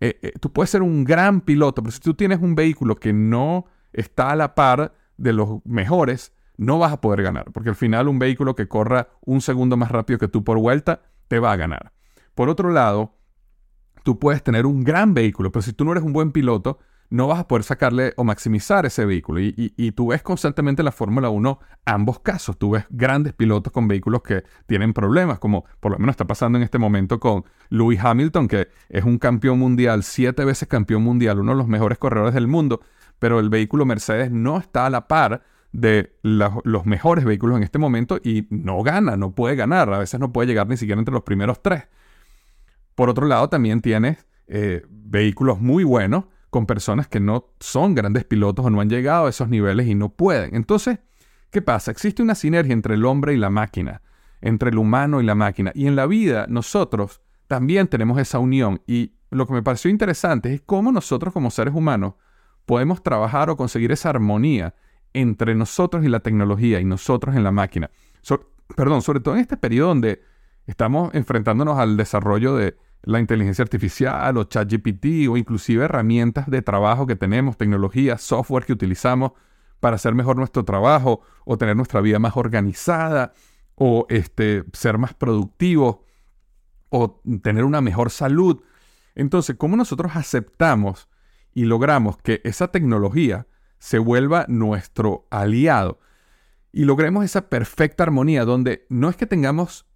Eh, 0.00 0.18
eh, 0.22 0.32
tú 0.40 0.52
puedes 0.52 0.70
ser 0.70 0.82
un 0.82 1.04
gran 1.04 1.42
piloto, 1.42 1.82
pero 1.82 1.92
si 1.92 2.00
tú 2.00 2.14
tienes 2.14 2.40
un 2.40 2.54
vehículo 2.54 2.96
que 2.96 3.12
no 3.12 3.66
está 3.92 4.30
a 4.30 4.36
la 4.36 4.54
par 4.54 4.94
de 5.16 5.32
los 5.32 5.64
mejores, 5.64 6.32
no 6.56 6.78
vas 6.78 6.92
a 6.92 7.00
poder 7.00 7.22
ganar, 7.22 7.52
porque 7.52 7.70
al 7.70 7.74
final 7.74 8.08
un 8.08 8.18
vehículo 8.18 8.54
que 8.54 8.68
corra 8.68 9.08
un 9.20 9.40
segundo 9.40 9.76
más 9.76 9.90
rápido 9.90 10.18
que 10.18 10.28
tú 10.28 10.44
por 10.44 10.58
vuelta, 10.58 11.02
te 11.28 11.38
va 11.38 11.52
a 11.52 11.56
ganar. 11.56 11.92
Por 12.34 12.48
otro 12.48 12.70
lado, 12.70 13.14
tú 14.04 14.18
puedes 14.18 14.42
tener 14.42 14.66
un 14.66 14.84
gran 14.84 15.12
vehículo, 15.12 15.52
pero 15.52 15.62
si 15.62 15.72
tú 15.72 15.84
no 15.84 15.92
eres 15.92 16.04
un 16.04 16.12
buen 16.12 16.32
piloto, 16.32 16.78
no 17.10 17.26
vas 17.26 17.40
a 17.40 17.48
poder 17.48 17.64
sacarle 17.64 18.14
o 18.16 18.24
maximizar 18.24 18.86
ese 18.86 19.04
vehículo. 19.04 19.40
Y, 19.40 19.92
tú 19.92 20.08
ves 20.08 20.22
constantemente 20.22 20.82
en 20.82 20.84
la 20.84 20.92
Fórmula 20.92 21.28
1 21.28 21.58
ambos 21.84 22.20
casos. 22.20 22.56
Tú 22.56 22.70
ves 22.70 22.84
grandes 22.88 23.32
pilotos 23.32 23.72
con 23.72 23.88
vehículos 23.88 24.22
que 24.22 24.44
tienen 24.66 24.92
problemas, 24.92 25.40
como 25.40 25.64
por 25.80 25.90
lo 25.90 25.98
menos 25.98 26.14
está 26.14 26.26
pasando 26.26 26.56
en 26.56 26.62
este 26.62 26.78
momento 26.78 27.18
con 27.18 27.44
Lewis 27.68 27.98
Hamilton, 28.00 28.46
que 28.46 28.68
es 28.88 29.04
un 29.04 29.18
campeón 29.18 29.58
mundial, 29.58 30.04
siete 30.04 30.44
veces 30.44 30.68
campeón 30.68 31.02
mundial, 31.02 31.40
uno 31.40 31.52
de 31.52 31.58
los 31.58 31.66
mejores 31.66 31.98
corredores 31.98 32.32
del 32.32 32.46
mundo, 32.46 32.80
pero 33.18 33.40
el 33.40 33.50
vehículo 33.50 33.84
Mercedes 33.84 34.30
no 34.30 34.58
está 34.58 34.86
a 34.86 34.90
la 34.90 35.08
par 35.08 35.42
de 35.72 36.16
los 36.22 36.86
mejores 36.86 37.24
vehículos 37.24 37.56
en 37.56 37.64
este 37.64 37.78
momento 37.78 38.18
y 38.22 38.46
no 38.50 38.82
gana, 38.82 39.16
no 39.16 39.32
puede 39.34 39.56
ganar, 39.56 39.92
a 39.92 39.98
veces 39.98 40.18
no 40.20 40.32
puede 40.32 40.48
llegar 40.48 40.68
ni 40.68 40.76
siquiera 40.76 41.00
entre 41.00 41.12
los 41.12 41.24
primeros 41.24 41.60
tres. 41.60 41.88
Por 42.94 43.08
otro 43.08 43.26
lado, 43.26 43.48
también 43.48 43.80
tienes 43.80 44.26
eh, 44.46 44.82
vehículos 44.88 45.60
muy 45.60 45.84
buenos 45.84 46.24
con 46.50 46.66
personas 46.66 47.06
que 47.06 47.20
no 47.20 47.52
son 47.60 47.94
grandes 47.94 48.24
pilotos 48.24 48.66
o 48.66 48.70
no 48.70 48.80
han 48.80 48.90
llegado 48.90 49.26
a 49.26 49.30
esos 49.30 49.48
niveles 49.48 49.86
y 49.86 49.94
no 49.94 50.10
pueden. 50.10 50.54
Entonces, 50.54 50.98
¿qué 51.50 51.62
pasa? 51.62 51.90
Existe 51.90 52.22
una 52.22 52.34
sinergia 52.34 52.72
entre 52.72 52.94
el 52.94 53.04
hombre 53.04 53.34
y 53.34 53.36
la 53.36 53.50
máquina, 53.50 54.02
entre 54.40 54.70
el 54.70 54.78
humano 54.78 55.20
y 55.20 55.24
la 55.24 55.36
máquina. 55.36 55.70
Y 55.74 55.86
en 55.86 55.96
la 55.96 56.06
vida 56.06 56.46
nosotros 56.48 57.20
también 57.46 57.88
tenemos 57.88 58.18
esa 58.18 58.40
unión. 58.40 58.82
Y 58.86 59.12
lo 59.30 59.46
que 59.46 59.52
me 59.52 59.62
pareció 59.62 59.90
interesante 59.90 60.52
es 60.52 60.60
cómo 60.60 60.92
nosotros 60.92 61.32
como 61.32 61.50
seres 61.50 61.74
humanos 61.74 62.14
podemos 62.66 63.02
trabajar 63.02 63.48
o 63.50 63.56
conseguir 63.56 63.92
esa 63.92 64.10
armonía 64.10 64.74
entre 65.12 65.54
nosotros 65.54 66.04
y 66.04 66.08
la 66.08 66.20
tecnología 66.20 66.80
y 66.80 66.84
nosotros 66.84 67.34
en 67.36 67.44
la 67.44 67.52
máquina. 67.52 67.90
perdón, 68.76 69.02
sobre 69.02 69.20
todo 69.20 69.34
en 69.34 69.40
este 69.40 69.56
periodo 69.56 69.88
donde 69.88 70.22
estamos 70.66 71.12
enfrentándonos 71.14 71.78
al 71.78 71.96
desarrollo 71.96 72.54
de 72.54 72.76
la 73.02 73.18
inteligencia 73.18 73.62
artificial 73.62 74.36
o 74.36 74.44
ChatGPT 74.44 75.28
o 75.28 75.36
inclusive 75.36 75.84
herramientas 75.84 76.50
de 76.50 76.62
trabajo 76.62 77.06
que 77.06 77.16
tenemos, 77.16 77.56
tecnología, 77.56 78.18
software 78.18 78.64
que 78.64 78.72
utilizamos 78.72 79.32
para 79.80 79.96
hacer 79.96 80.14
mejor 80.14 80.36
nuestro 80.36 80.64
trabajo 80.64 81.22
o 81.44 81.56
tener 81.56 81.76
nuestra 81.76 82.00
vida 82.00 82.18
más 82.18 82.36
organizada 82.36 83.32
o 83.74 84.06
este, 84.10 84.64
ser 84.72 84.98
más 84.98 85.14
productivos 85.14 85.98
o 86.90 87.22
tener 87.42 87.64
una 87.64 87.80
mejor 87.80 88.10
salud. 88.10 88.62
Entonces, 89.14 89.56
¿cómo 89.56 89.76
nosotros 89.76 90.12
aceptamos 90.14 91.08
y 91.54 91.64
logramos 91.64 92.18
que 92.18 92.40
esa 92.44 92.68
tecnología 92.68 93.46
se 93.78 93.98
vuelva 93.98 94.44
nuestro 94.48 95.26
aliado 95.30 96.00
y 96.72 96.84
logremos 96.84 97.24
esa 97.24 97.48
perfecta 97.48 98.04
armonía 98.04 98.44
donde 98.44 98.86
no 98.88 99.08
es 99.08 99.16
que 99.16 99.26
tengamos 99.26 99.86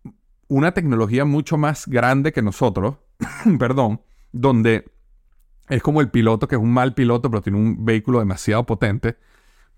una 0.48 0.72
tecnología 0.72 1.24
mucho 1.24 1.57
más 1.57 1.87
grande 1.87 2.33
que 2.33 2.42
nosotros, 2.42 2.96
perdón, 3.59 4.00
donde 4.33 4.90
es 5.68 5.83
como 5.83 6.00
el 6.00 6.11
piloto 6.11 6.46
que 6.48 6.57
es 6.57 6.61
un 6.61 6.72
mal 6.72 6.94
piloto 6.94 7.30
pero 7.30 7.42
tiene 7.42 7.59
un 7.59 7.85
vehículo 7.85 8.18
demasiado 8.18 8.64
potente, 8.64 9.16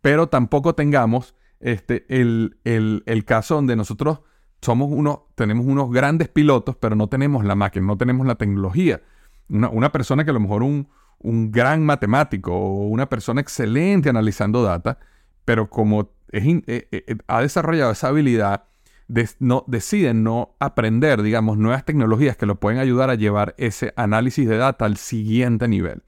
pero 0.00 0.28
tampoco 0.28 0.74
tengamos 0.74 1.34
este, 1.60 2.04
el, 2.08 2.58
el, 2.64 3.24
caso 3.24 3.54
donde 3.54 3.76
nosotros 3.76 4.20
somos 4.60 4.90
unos, 4.90 5.20
tenemos 5.34 5.66
unos 5.66 5.90
grandes 5.90 6.28
pilotos, 6.28 6.76
pero 6.76 6.96
no 6.96 7.08
tenemos 7.08 7.44
la 7.44 7.54
máquina, 7.54 7.86
no 7.86 7.96
tenemos 7.96 8.26
la 8.26 8.34
tecnología. 8.34 9.02
Una, 9.48 9.68
una 9.68 9.92
persona 9.92 10.24
que 10.24 10.30
a 10.30 10.34
lo 10.34 10.40
mejor 10.40 10.62
un, 10.62 10.88
un 11.18 11.50
gran 11.50 11.84
matemático 11.84 12.52
o 12.52 12.86
una 12.88 13.08
persona 13.08 13.40
excelente 13.40 14.08
analizando 14.08 14.62
data, 14.62 14.98
pero 15.44 15.70
como 15.70 16.10
eh, 16.32 16.62
eh, 16.66 16.88
eh, 16.90 17.16
ha 17.26 17.40
desarrollado 17.40 17.92
esa 17.92 18.08
habilidad, 18.08 18.64
no, 19.38 19.64
deciden 19.66 20.24
no 20.24 20.56
aprender, 20.58 21.22
digamos, 21.22 21.58
nuevas 21.58 21.84
tecnologías 21.84 22.36
que 22.36 22.46
lo 22.46 22.58
pueden 22.58 22.78
ayudar 22.78 23.10
a 23.10 23.14
llevar 23.14 23.54
ese 23.58 23.92
análisis 23.96 24.48
de 24.48 24.56
data 24.56 24.84
al 24.84 24.96
siguiente 24.96 25.68
nivel. 25.68 26.02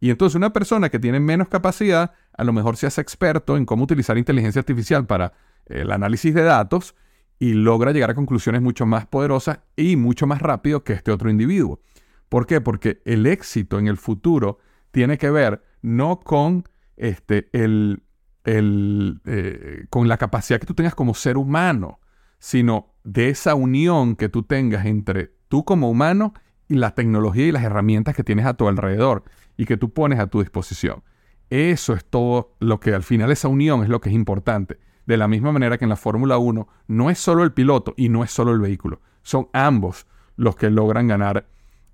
Y 0.00 0.10
entonces 0.10 0.34
una 0.34 0.52
persona 0.52 0.88
que 0.88 0.98
tiene 0.98 1.20
menos 1.20 1.48
capacidad, 1.48 2.12
a 2.36 2.44
lo 2.44 2.52
mejor 2.52 2.76
se 2.76 2.86
hace 2.86 3.00
experto 3.00 3.56
en 3.56 3.66
cómo 3.66 3.84
utilizar 3.84 4.16
inteligencia 4.16 4.60
artificial 4.60 5.06
para 5.06 5.34
el 5.66 5.92
análisis 5.92 6.34
de 6.34 6.42
datos 6.42 6.94
y 7.38 7.52
logra 7.52 7.92
llegar 7.92 8.10
a 8.10 8.14
conclusiones 8.14 8.62
mucho 8.62 8.86
más 8.86 9.06
poderosas 9.06 9.60
y 9.76 9.96
mucho 9.96 10.26
más 10.26 10.40
rápido 10.40 10.84
que 10.84 10.94
este 10.94 11.12
otro 11.12 11.30
individuo. 11.30 11.80
¿Por 12.28 12.46
qué? 12.46 12.60
Porque 12.60 13.02
el 13.04 13.26
éxito 13.26 13.78
en 13.78 13.88
el 13.88 13.96
futuro 13.96 14.58
tiene 14.90 15.18
que 15.18 15.30
ver 15.30 15.62
no 15.82 16.20
con 16.20 16.64
este, 16.96 17.48
el, 17.52 18.02
el, 18.44 19.20
eh, 19.24 19.86
con 19.90 20.08
la 20.08 20.16
capacidad 20.16 20.60
que 20.60 20.66
tú 20.66 20.74
tengas 20.74 20.94
como 20.94 21.14
ser 21.14 21.36
humano, 21.36 22.00
sino 22.40 22.94
de 23.04 23.28
esa 23.28 23.54
unión 23.54 24.16
que 24.16 24.28
tú 24.28 24.42
tengas 24.42 24.86
entre 24.86 25.30
tú 25.48 25.64
como 25.64 25.88
humano 25.88 26.34
y 26.68 26.74
la 26.74 26.94
tecnología 26.94 27.46
y 27.46 27.52
las 27.52 27.62
herramientas 27.62 28.16
que 28.16 28.24
tienes 28.24 28.46
a 28.46 28.54
tu 28.54 28.66
alrededor 28.66 29.22
y 29.56 29.66
que 29.66 29.76
tú 29.76 29.92
pones 29.92 30.18
a 30.18 30.26
tu 30.26 30.40
disposición. 30.40 31.04
Eso 31.50 31.94
es 31.94 32.04
todo 32.04 32.56
lo 32.60 32.80
que 32.80 32.94
al 32.94 33.02
final 33.02 33.30
esa 33.30 33.48
unión 33.48 33.82
es 33.82 33.88
lo 33.88 34.00
que 34.00 34.08
es 34.08 34.14
importante. 34.14 34.78
De 35.06 35.16
la 35.16 35.28
misma 35.28 35.52
manera 35.52 35.78
que 35.78 35.84
en 35.84 35.88
la 35.88 35.96
Fórmula 35.96 36.38
1 36.38 36.68
no 36.88 37.10
es 37.10 37.18
solo 37.18 37.42
el 37.42 37.52
piloto 37.52 37.94
y 37.96 38.08
no 38.08 38.24
es 38.24 38.30
solo 38.30 38.52
el 38.52 38.60
vehículo, 38.60 39.00
son 39.22 39.48
ambos 39.52 40.06
los 40.36 40.56
que 40.56 40.70
logran 40.70 41.08
ganar 41.08 41.48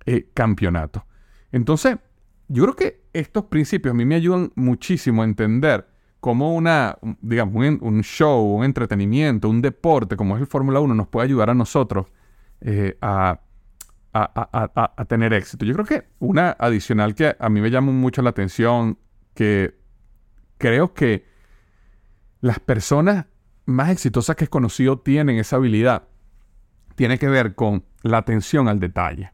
eh, 0.05 0.29
campeonato. 0.33 1.05
Entonces, 1.51 1.97
yo 2.47 2.63
creo 2.63 2.75
que 2.75 3.01
estos 3.13 3.45
principios 3.45 3.93
a 3.93 3.95
mí 3.95 4.05
me 4.05 4.15
ayudan 4.15 4.51
muchísimo 4.55 5.23
a 5.23 5.25
entender 5.25 5.87
cómo 6.19 6.53
una, 6.53 6.97
digamos, 7.21 7.55
un, 7.81 8.01
show, 8.01 8.57
un 8.57 8.65
entretenimiento, 8.65 9.49
un 9.49 9.61
deporte 9.61 10.15
como 10.15 10.35
es 10.35 10.41
el 10.41 10.47
Fórmula 10.47 10.79
1 10.79 10.95
nos 10.95 11.07
puede 11.07 11.25
ayudar 11.25 11.49
a 11.49 11.53
nosotros 11.53 12.07
eh, 12.61 12.97
a, 13.01 13.41
a, 14.13 15.05
tener 15.05 15.33
éxito. 15.33 15.65
Yo 15.65 15.73
creo 15.73 15.85
que 15.85 16.07
una 16.19 16.51
adicional 16.51 17.13
que 17.13 17.35
a 17.39 17.49
mí 17.49 17.61
me 17.61 17.69
llama 17.69 17.91
mucho 17.91 18.21
la 18.21 18.31
atención, 18.31 18.97
que 19.33 19.75
creo 20.57 20.93
que 20.93 21.25
las 22.41 22.59
personas 22.59 23.25
más 23.65 23.89
exitosas 23.89 24.35
que 24.35 24.45
he 24.45 24.47
conocido 24.47 24.99
tienen 24.99 25.37
esa 25.37 25.57
habilidad, 25.57 26.07
tiene 26.95 27.19
que 27.19 27.27
ver 27.27 27.53
con 27.53 27.83
la 28.01 28.17
atención 28.17 28.67
al 28.67 28.79
detalle. 28.79 29.31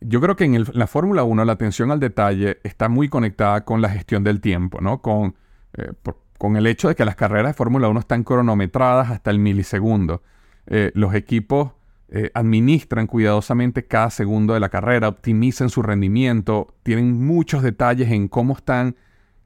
Yo 0.00 0.20
creo 0.20 0.34
que 0.34 0.44
en, 0.44 0.64
la 0.72 0.86
Fórmula 0.86 1.22
1 1.22 1.44
la 1.44 1.52
atención 1.52 1.90
al 1.90 2.00
detalle 2.00 2.58
está 2.64 2.88
muy 2.88 3.08
conectada 3.08 3.64
con 3.64 3.82
la 3.82 3.90
gestión 3.90 4.24
del 4.24 4.40
tiempo, 4.40 4.80
¿no? 4.80 5.02
Con, 5.02 5.36
eh, 5.74 5.92
con 6.38 6.56
el 6.56 6.66
hecho 6.66 6.88
de 6.88 6.94
que 6.94 7.04
las 7.04 7.16
carreras 7.16 7.50
de 7.50 7.54
Fórmula 7.54 7.88
1 7.88 8.00
están 8.00 8.24
cronometradas 8.24 9.10
hasta 9.10 9.30
el 9.30 9.38
milisegundo. 9.38 10.22
Eh, 10.66 10.90
los 10.94 11.14
equipos 11.14 11.72
eh, 12.08 12.30
administran 12.34 13.06
cuidadosamente 13.06 13.86
cada 13.86 14.10
segundo 14.10 14.54
de 14.54 14.60
la 14.60 14.68
carrera, 14.68 15.08
optimizan 15.08 15.68
su 15.68 15.82
rendimiento, 15.82 16.74
tienen 16.82 17.24
muchos 17.24 17.62
detalles 17.62 18.10
en 18.10 18.28
cómo 18.28 18.54
están 18.54 18.96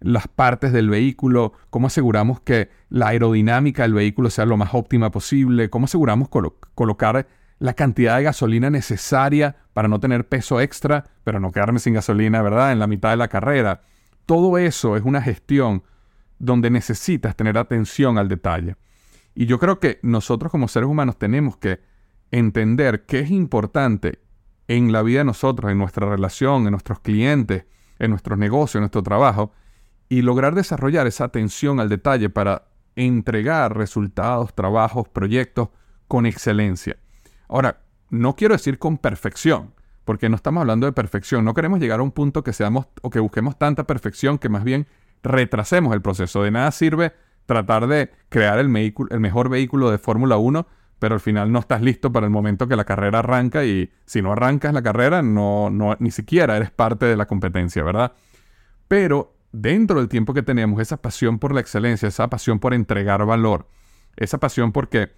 las 0.00 0.28
partes 0.28 0.72
del 0.72 0.88
vehículo, 0.88 1.52
cómo 1.70 1.88
aseguramos 1.88 2.40
que 2.40 2.70
la 2.90 3.08
aerodinámica 3.08 3.82
del 3.82 3.94
vehículo 3.94 4.30
sea 4.30 4.46
lo 4.46 4.56
más 4.56 4.74
óptima 4.74 5.10
posible, 5.10 5.70
cómo 5.70 5.86
aseguramos 5.86 6.28
colocar 6.74 7.26
la 7.58 7.74
cantidad 7.74 8.18
de 8.18 8.24
gasolina 8.24 8.70
necesaria 8.70 9.56
para 9.72 9.88
no 9.88 10.00
tener 10.00 10.28
peso 10.28 10.60
extra, 10.60 11.04
pero 11.24 11.40
no 11.40 11.52
quedarme 11.52 11.78
sin 11.78 11.94
gasolina, 11.94 12.42
¿verdad? 12.42 12.72
En 12.72 12.78
la 12.78 12.86
mitad 12.86 13.10
de 13.10 13.16
la 13.16 13.28
carrera. 13.28 13.82
Todo 14.26 14.58
eso 14.58 14.96
es 14.96 15.02
una 15.02 15.22
gestión 15.22 15.82
donde 16.44 16.70
necesitas 16.70 17.36
tener 17.36 17.58
atención 17.58 18.18
al 18.18 18.28
detalle. 18.28 18.76
Y 19.34 19.46
yo 19.46 19.58
creo 19.58 19.80
que 19.80 19.98
nosotros 20.02 20.50
como 20.50 20.68
seres 20.68 20.88
humanos 20.88 21.18
tenemos 21.18 21.56
que 21.56 21.80
entender 22.30 23.04
qué 23.06 23.20
es 23.20 23.30
importante 23.30 24.20
en 24.68 24.92
la 24.92 25.02
vida 25.02 25.18
de 25.20 25.24
nosotros, 25.24 25.70
en 25.70 25.78
nuestra 25.78 26.08
relación, 26.08 26.64
en 26.64 26.70
nuestros 26.72 27.00
clientes, 27.00 27.64
en 27.98 28.10
nuestros 28.10 28.38
negocios, 28.38 28.76
en 28.76 28.82
nuestro 28.82 29.02
trabajo, 29.02 29.52
y 30.08 30.22
lograr 30.22 30.54
desarrollar 30.54 31.06
esa 31.06 31.24
atención 31.24 31.80
al 31.80 31.88
detalle 31.88 32.30
para 32.30 32.68
entregar 32.96 33.76
resultados, 33.76 34.54
trabajos, 34.54 35.08
proyectos 35.08 35.68
con 36.06 36.26
excelencia. 36.26 36.96
Ahora, 37.48 37.80
no 38.10 38.36
quiero 38.36 38.54
decir 38.54 38.78
con 38.78 38.98
perfección, 38.98 39.74
porque 40.04 40.28
no 40.28 40.36
estamos 40.36 40.60
hablando 40.60 40.86
de 40.86 40.92
perfección. 40.92 41.44
No 41.44 41.54
queremos 41.54 41.80
llegar 41.80 42.00
a 42.00 42.02
un 42.02 42.12
punto 42.12 42.44
que 42.44 42.52
seamos 42.52 42.86
o 43.02 43.10
que 43.10 43.20
busquemos 43.20 43.58
tanta 43.58 43.84
perfección 43.84 44.38
que 44.38 44.48
más 44.48 44.62
bien 44.64 44.86
retrasemos 45.24 45.92
el 45.94 46.02
proceso. 46.02 46.42
De 46.42 46.50
nada 46.50 46.70
sirve 46.70 47.12
tratar 47.46 47.86
de 47.88 48.10
crear 48.28 48.58
el, 48.58 48.68
mejor 48.68 49.48
vehículo 49.48 49.90
de 49.90 49.98
Fórmula 49.98 50.36
1, 50.36 50.66
pero 50.98 51.14
al 51.14 51.20
final 51.20 51.50
no 51.50 51.58
estás 51.58 51.82
listo 51.82 52.12
para 52.12 52.26
el 52.26 52.30
momento 52.30 52.68
que 52.68 52.76
la 52.76 52.84
carrera 52.84 53.18
arranca 53.18 53.64
y 53.64 53.90
si 54.06 54.22
no 54.22 54.32
arrancas 54.32 54.72
la 54.72 54.82
carrera, 54.82 55.22
no, 55.22 55.70
ni 55.98 56.10
siquiera 56.10 56.56
eres 56.56 56.70
parte 56.70 57.06
de 57.06 57.16
la 57.16 57.26
competencia, 57.26 57.82
¿verdad? 57.82 58.12
Pero 58.88 59.34
dentro 59.52 59.98
del 59.98 60.08
tiempo 60.08 60.34
que 60.34 60.42
tenemos, 60.42 60.80
esa 60.80 60.98
pasión 60.98 61.38
por 61.38 61.52
la 61.52 61.60
excelencia, 61.60 62.08
esa 62.08 62.28
pasión 62.28 62.58
por 62.58 62.74
entregar 62.74 63.24
valor, 63.26 63.68
esa 64.16 64.38
pasión 64.38 64.72
porque 64.72 65.12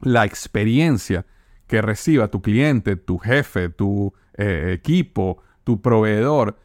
la 0.00 0.24
experiencia 0.24 1.26
que 1.66 1.82
reciba 1.82 2.28
tu 2.28 2.40
cliente, 2.40 2.96
tu 2.96 3.18
jefe, 3.18 3.68
tu 3.68 4.14
eh, 4.34 4.72
equipo, 4.72 5.42
tu 5.64 5.82
proveedor, 5.82 6.58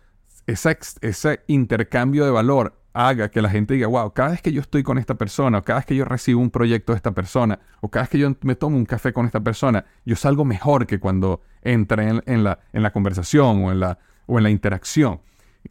ese 0.48 1.44
intercambio 1.48 2.26
de 2.26 2.32
valor 2.32 2.84
haga 2.94 3.30
que 3.30 3.42
la 3.42 3.50
gente 3.50 3.74
diga, 3.74 3.88
wow, 3.88 4.14
cada 4.14 4.30
vez 4.30 4.42
que 4.42 4.52
yo 4.52 4.62
estoy 4.62 4.84
con 4.84 4.98
esta 4.98 5.16
persona, 5.16 5.58
o 5.58 5.64
cada 5.64 5.80
vez 5.80 5.86
que 5.86 5.96
yo 5.96 6.06
recibo 6.06 6.42
un 6.42 6.52
proyecto 6.52 6.94
de 6.94 6.98
esta 6.98 7.12
persona, 7.12 7.60
o 7.82 7.90
cada 7.90 8.04
vez 8.04 8.10
que 8.10 8.20
yo 8.20 8.36
me 8.42 8.56
tomo 8.56 8.78
un 8.78 8.86
café 8.86 9.14
con 9.14 9.26
esta 9.26 9.42
persona, 9.42 9.86
yo 10.06 10.16
salgo 10.16 10.46
mejor 10.46 10.86
que 10.86 11.00
cuando 11.00 11.42
entré 11.64 12.22
en, 12.26 12.44
la, 12.44 12.60
en 12.72 12.84
la, 12.84 12.92
conversación 12.92 13.66
o 13.66 13.72
en 13.72 13.80
la, 13.80 13.98
o 14.28 14.38
en 14.38 14.44
la 14.44 14.52
interacción. 14.52 15.22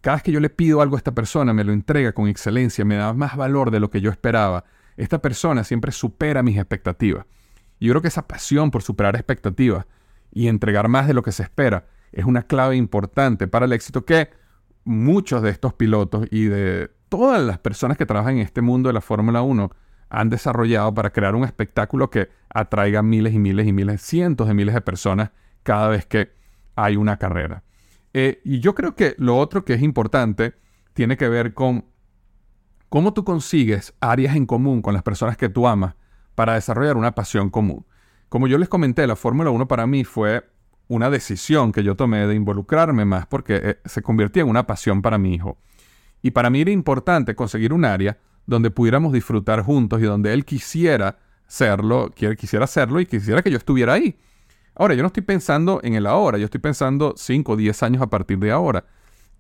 Cada 0.00 0.16
vez 0.16 0.22
que 0.24 0.32
yo 0.32 0.40
le 0.40 0.50
pido 0.50 0.80
algo 0.80 0.96
a 0.96 0.98
esta 0.98 1.12
persona, 1.12 1.52
me 1.52 1.64
lo 1.64 1.72
entrega 1.72 2.12
con 2.12 2.26
excelencia, 2.26 2.84
me 2.84 2.96
da 2.96 3.12
más 3.12 3.36
valor 3.36 3.70
de 3.70 3.78
lo 3.78 3.90
que 3.90 4.00
yo 4.00 4.10
esperaba. 4.10 4.64
Esta 4.96 5.20
persona 5.20 5.64
siempre 5.64 5.92
supera 5.92 6.42
mis 6.42 6.56
expectativas. 6.56 7.26
Y 7.78 7.86
yo 7.86 7.92
creo 7.92 8.02
que 8.02 8.08
esa 8.08 8.26
pasión 8.26 8.70
por 8.70 8.82
superar 8.82 9.14
expectativas 9.14 9.86
y 10.32 10.48
entregar 10.48 10.88
más 10.88 11.06
de 11.06 11.14
lo 11.14 11.22
que 11.22 11.32
se 11.32 11.42
espera 11.42 11.86
es 12.10 12.24
una 12.24 12.42
clave 12.42 12.76
importante 12.76 13.48
para 13.48 13.66
el 13.66 13.72
éxito 13.72 14.04
que 14.04 14.30
muchos 14.84 15.42
de 15.42 15.50
estos 15.50 15.74
pilotos 15.74 16.26
y 16.30 16.44
de 16.44 16.90
todas 17.08 17.42
las 17.42 17.58
personas 17.58 17.96
que 17.96 18.06
trabajan 18.06 18.36
en 18.36 18.42
este 18.42 18.62
mundo 18.62 18.88
de 18.88 18.94
la 18.94 19.00
Fórmula 19.00 19.42
1 19.42 19.70
han 20.08 20.28
desarrollado 20.28 20.92
para 20.92 21.10
crear 21.10 21.34
un 21.34 21.44
espectáculo 21.44 22.10
que 22.10 22.28
atraiga 22.50 23.02
miles 23.02 23.32
y 23.34 23.38
miles 23.38 23.66
y 23.66 23.72
miles, 23.72 24.02
cientos 24.02 24.48
de 24.48 24.54
miles 24.54 24.74
de 24.74 24.80
personas 24.80 25.30
cada 25.62 25.88
vez 25.88 26.06
que 26.06 26.32
hay 26.76 26.96
una 26.96 27.18
carrera. 27.18 27.64
Eh, 28.12 28.40
y 28.44 28.60
yo 28.60 28.74
creo 28.74 28.94
que 28.94 29.14
lo 29.18 29.38
otro 29.38 29.64
que 29.64 29.74
es 29.74 29.82
importante 29.82 30.54
tiene 30.92 31.16
que 31.16 31.28
ver 31.28 31.54
con 31.54 31.86
cómo 32.88 33.14
tú 33.14 33.24
consigues 33.24 33.94
áreas 34.00 34.36
en 34.36 34.44
común 34.44 34.82
con 34.82 34.92
las 34.92 35.02
personas 35.02 35.36
que 35.38 35.48
tú 35.48 35.66
amas 35.66 35.94
para 36.34 36.54
desarrollar 36.54 36.96
una 36.96 37.14
pasión 37.14 37.48
común. 37.48 37.86
Como 38.28 38.48
yo 38.48 38.58
les 38.58 38.68
comenté, 38.68 39.06
la 39.06 39.16
Fórmula 39.16 39.50
1 39.50 39.68
para 39.68 39.86
mí 39.86 40.04
fue 40.04 40.44
una 40.92 41.08
decisión 41.08 41.72
que 41.72 41.82
yo 41.82 41.96
tomé 41.96 42.26
de 42.26 42.34
involucrarme 42.34 43.06
más 43.06 43.26
porque 43.26 43.60
eh, 43.62 43.78
se 43.86 44.02
convirtió 44.02 44.42
en 44.42 44.50
una 44.50 44.66
pasión 44.66 45.00
para 45.00 45.16
mi 45.16 45.34
hijo. 45.34 45.56
Y 46.20 46.32
para 46.32 46.50
mí 46.50 46.60
era 46.60 46.70
importante 46.70 47.34
conseguir 47.34 47.72
un 47.72 47.86
área 47.86 48.18
donde 48.44 48.70
pudiéramos 48.70 49.10
disfrutar 49.14 49.62
juntos 49.62 50.02
y 50.02 50.04
donde 50.04 50.34
él 50.34 50.44
quisiera 50.44 51.18
serlo, 51.46 52.10
quisiera 52.10 52.66
hacerlo 52.66 53.00
y 53.00 53.06
quisiera 53.06 53.40
que 53.40 53.50
yo 53.50 53.56
estuviera 53.56 53.94
ahí. 53.94 54.18
Ahora, 54.74 54.92
yo 54.94 55.02
no 55.02 55.06
estoy 55.06 55.22
pensando 55.22 55.80
en 55.82 55.94
el 55.94 56.06
ahora, 56.06 56.36
yo 56.36 56.44
estoy 56.44 56.60
pensando 56.60 57.14
5 57.16 57.52
o 57.52 57.56
10 57.56 57.82
años 57.82 58.02
a 58.02 58.10
partir 58.10 58.38
de 58.38 58.50
ahora. 58.50 58.84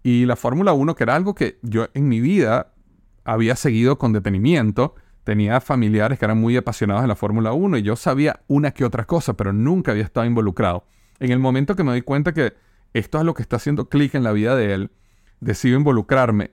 Y 0.02 0.24
la 0.24 0.36
Fórmula 0.36 0.72
1, 0.72 0.94
que 0.94 1.04
era 1.04 1.14
algo 1.14 1.34
que 1.34 1.58
yo 1.60 1.86
en 1.92 2.08
mi 2.08 2.20
vida 2.20 2.72
había 3.24 3.56
seguido 3.56 3.98
con 3.98 4.14
detenimiento, 4.14 4.94
tenía 5.24 5.60
familiares 5.60 6.18
que 6.18 6.24
eran 6.24 6.40
muy 6.40 6.56
apasionados 6.56 7.02
en 7.02 7.08
la 7.08 7.16
Fórmula 7.16 7.52
1 7.52 7.76
y 7.76 7.82
yo 7.82 7.94
sabía 7.94 8.40
una 8.48 8.70
que 8.70 8.86
otra 8.86 9.04
cosa, 9.04 9.34
pero 9.34 9.52
nunca 9.52 9.92
había 9.92 10.04
estado 10.04 10.24
involucrado. 10.24 10.84
En 11.22 11.30
el 11.30 11.38
momento 11.38 11.76
que 11.76 11.84
me 11.84 11.92
doy 11.92 12.02
cuenta 12.02 12.34
que 12.34 12.54
esto 12.94 13.18
es 13.18 13.24
lo 13.24 13.32
que 13.32 13.42
está 13.42 13.54
haciendo 13.54 13.88
clic 13.88 14.16
en 14.16 14.24
la 14.24 14.32
vida 14.32 14.56
de 14.56 14.74
él, 14.74 14.90
decido 15.38 15.78
involucrarme 15.78 16.50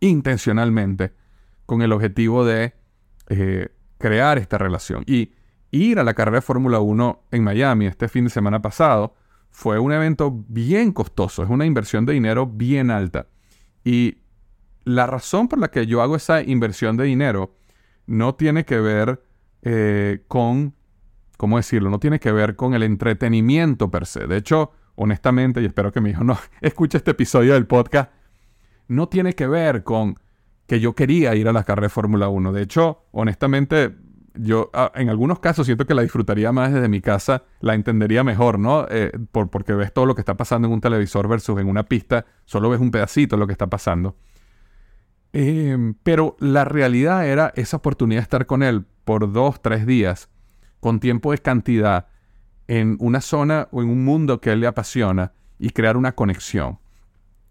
intencionalmente 0.00 1.12
con 1.66 1.82
el 1.82 1.92
objetivo 1.92 2.46
de 2.46 2.72
eh, 3.28 3.68
crear 3.98 4.38
esta 4.38 4.56
relación. 4.56 5.04
Y 5.06 5.34
ir 5.70 5.98
a 5.98 6.04
la 6.04 6.14
carrera 6.14 6.38
de 6.38 6.40
Fórmula 6.40 6.80
1 6.80 7.24
en 7.30 7.44
Miami 7.44 7.88
este 7.88 8.08
fin 8.08 8.24
de 8.24 8.30
semana 8.30 8.62
pasado 8.62 9.16
fue 9.50 9.78
un 9.78 9.92
evento 9.92 10.46
bien 10.48 10.92
costoso, 10.92 11.42
es 11.42 11.50
una 11.50 11.66
inversión 11.66 12.06
de 12.06 12.14
dinero 12.14 12.46
bien 12.46 12.90
alta. 12.90 13.26
Y 13.84 14.22
la 14.84 15.06
razón 15.06 15.46
por 15.46 15.58
la 15.58 15.70
que 15.70 15.86
yo 15.86 16.00
hago 16.00 16.16
esa 16.16 16.40
inversión 16.40 16.96
de 16.96 17.04
dinero 17.04 17.54
no 18.06 18.34
tiene 18.34 18.64
que 18.64 18.80
ver 18.80 19.22
eh, 19.60 20.24
con, 20.26 20.74
¿cómo 21.40 21.56
decirlo? 21.56 21.88
No 21.88 21.98
tiene 21.98 22.20
que 22.20 22.32
ver 22.32 22.54
con 22.54 22.74
el 22.74 22.82
entretenimiento 22.82 23.90
per 23.90 24.04
se. 24.04 24.26
De 24.26 24.36
hecho, 24.36 24.72
honestamente, 24.94 25.62
y 25.62 25.64
espero 25.64 25.90
que 25.90 26.02
mi 26.02 26.10
hijo 26.10 26.22
no 26.22 26.36
escuche 26.60 26.98
este 26.98 27.12
episodio 27.12 27.54
del 27.54 27.66
podcast, 27.66 28.12
no 28.88 29.08
tiene 29.08 29.32
que 29.32 29.46
ver 29.46 29.82
con 29.82 30.16
que 30.66 30.80
yo 30.80 30.94
quería 30.94 31.34
ir 31.34 31.48
a 31.48 31.54
la 31.54 31.64
carrera 31.64 31.86
de 31.86 31.88
Fórmula 31.88 32.28
1. 32.28 32.52
De 32.52 32.60
hecho, 32.60 33.06
honestamente, 33.12 33.96
yo 34.34 34.68
ah, 34.74 34.92
en 34.94 35.08
algunos 35.08 35.40
casos 35.40 35.64
siento 35.64 35.86
que 35.86 35.94
la 35.94 36.02
disfrutaría 36.02 36.52
más 36.52 36.74
desde 36.74 36.90
mi 36.90 37.00
casa, 37.00 37.44
la 37.60 37.72
entendería 37.72 38.22
mejor, 38.22 38.58
¿no? 38.58 38.86
Eh, 38.90 39.10
por, 39.32 39.48
porque 39.48 39.72
ves 39.72 39.94
todo 39.94 40.04
lo 40.04 40.14
que 40.14 40.20
está 40.20 40.36
pasando 40.36 40.68
en 40.68 40.74
un 40.74 40.82
televisor 40.82 41.26
versus 41.26 41.58
en 41.58 41.68
una 41.68 41.84
pista, 41.84 42.26
solo 42.44 42.68
ves 42.68 42.80
un 42.80 42.90
pedacito 42.90 43.36
de 43.36 43.40
lo 43.40 43.46
que 43.46 43.52
está 43.52 43.68
pasando. 43.68 44.14
Em, 45.32 45.94
pero 46.02 46.36
la 46.38 46.66
realidad 46.66 47.26
era 47.26 47.50
esa 47.56 47.78
oportunidad 47.78 48.20
de 48.20 48.24
estar 48.24 48.44
con 48.44 48.62
él 48.62 48.84
por 49.06 49.32
dos, 49.32 49.62
tres 49.62 49.86
días, 49.86 50.28
con 50.80 51.00
tiempo 51.00 51.32
de 51.32 51.38
cantidad, 51.38 52.08
en 52.66 52.96
una 53.00 53.20
zona 53.20 53.68
o 53.72 53.82
en 53.82 53.88
un 53.88 54.04
mundo 54.04 54.40
que 54.40 54.50
a 54.50 54.52
él 54.54 54.60
le 54.60 54.66
apasiona 54.66 55.32
y 55.58 55.70
crear 55.70 55.96
una 55.96 56.12
conexión. 56.12 56.78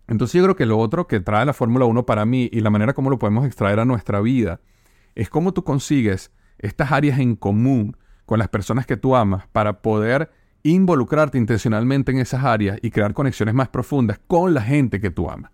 Entonces 0.07 0.33
yo 0.33 0.43
creo 0.43 0.55
que 0.55 0.65
lo 0.65 0.79
otro 0.79 1.07
que 1.07 1.19
trae 1.19 1.45
la 1.45 1.53
Fórmula 1.53 1.85
1 1.85 2.05
para 2.05 2.25
mí 2.25 2.49
y 2.51 2.61
la 2.61 2.71
manera 2.71 2.93
como 2.93 3.09
lo 3.09 3.19
podemos 3.19 3.45
extraer 3.45 3.79
a 3.79 3.85
nuestra 3.85 4.21
vida 4.21 4.59
es 5.13 5.29
cómo 5.29 5.53
tú 5.53 5.63
consigues 5.63 6.31
estas 6.57 6.91
áreas 6.91 7.19
en 7.19 7.35
común 7.35 7.95
con 8.25 8.39
las 8.39 8.47
personas 8.47 8.85
que 8.85 8.97
tú 8.97 9.15
amas 9.15 9.47
para 9.51 9.81
poder 9.81 10.31
involucrarte 10.63 11.37
intencionalmente 11.37 12.11
en 12.11 12.19
esas 12.19 12.43
áreas 12.43 12.79
y 12.81 12.91
crear 12.91 13.13
conexiones 13.13 13.55
más 13.55 13.69
profundas 13.69 14.19
con 14.27 14.53
la 14.53 14.61
gente 14.61 14.99
que 14.99 15.11
tú 15.11 15.29
amas. 15.29 15.51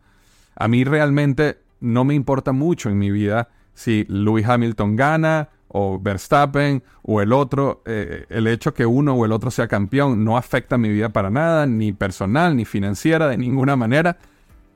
A 0.55 0.67
mí 0.67 0.83
realmente 0.83 1.59
no 1.79 2.05
me 2.05 2.15
importa 2.15 2.51
mucho 2.51 2.89
en 2.89 2.97
mi 2.97 3.11
vida 3.11 3.49
si 3.75 4.05
Lewis 4.09 4.47
Hamilton 4.47 4.95
gana 4.95 5.49
o 5.67 5.99
Verstappen 5.99 6.81
o 7.03 7.21
el 7.21 7.31
otro, 7.31 7.83
eh, 7.85 8.25
el 8.29 8.47
hecho 8.47 8.73
que 8.73 8.87
uno 8.87 9.13
o 9.13 9.25
el 9.25 9.31
otro 9.31 9.51
sea 9.51 9.67
campeón 9.67 10.23
no 10.23 10.37
afecta 10.37 10.79
mi 10.79 10.89
vida 10.89 11.09
para 11.09 11.29
nada, 11.29 11.67
ni 11.67 11.93
personal, 11.93 12.55
ni 12.55 12.65
financiera, 12.65 13.27
de 13.27 13.37
ninguna 13.37 13.75
manera 13.75 14.17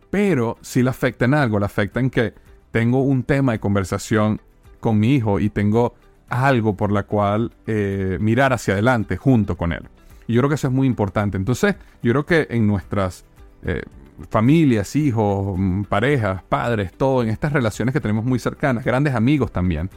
pero 0.10 0.58
sí 0.62 0.84
le 0.84 0.90
afecta 0.90 1.26
en 1.26 1.34
algo, 1.34 1.60
le 1.60 1.66
afecta 1.66 2.00
en 2.00 2.10
que 2.10 2.34
tengo 2.72 3.02
un 3.02 3.24
tema 3.24 3.54
de 3.54 3.60
conversación 3.60 4.42
con 4.80 5.00
mi 5.00 5.16
hijo 5.16 5.40
y 5.40 5.50
tengo 5.50 5.96
algo 6.30 6.76
por 6.76 6.92
la 6.92 7.04
cual 7.04 7.52
eh, 7.68 8.18
mirar 8.20 8.54
hacia 8.54 8.74
adelante 8.74 9.18
junto 9.18 9.58
con 9.58 9.72
él. 9.72 9.88
Y 10.28 10.34
yo 10.34 10.42
creo 10.42 10.50
que 10.50 10.56
eso 10.56 10.68
es 10.68 10.74
muy 10.74 10.88
importante. 10.88 11.38
Entonces, 11.38 11.76
yo 12.04 12.12
creo 12.12 12.26
que 12.26 12.48
en 12.52 12.68
nuestras 12.68 13.26
eh, 13.64 13.82
familias, 14.30 14.96
hijos, 14.96 15.56
mm, 15.58 15.84
parejas, 15.84 16.44
padres, 16.44 16.94
todo, 16.94 17.24
en 17.24 17.30
estas 17.30 17.54
relaciones 17.54 17.94
que 17.94 18.02
tenemos 18.02 18.26
muy 18.26 18.40
cercanas, 18.40 18.84
grandes 18.84 19.16
amigos 19.16 19.52
también, 19.52 19.90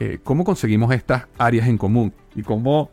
eh, 0.00 0.18
cómo 0.22 0.44
conseguimos 0.44 0.92
estas 0.92 1.26
áreas 1.38 1.68
en 1.68 1.78
común 1.78 2.12
y 2.34 2.42
cómo 2.42 2.90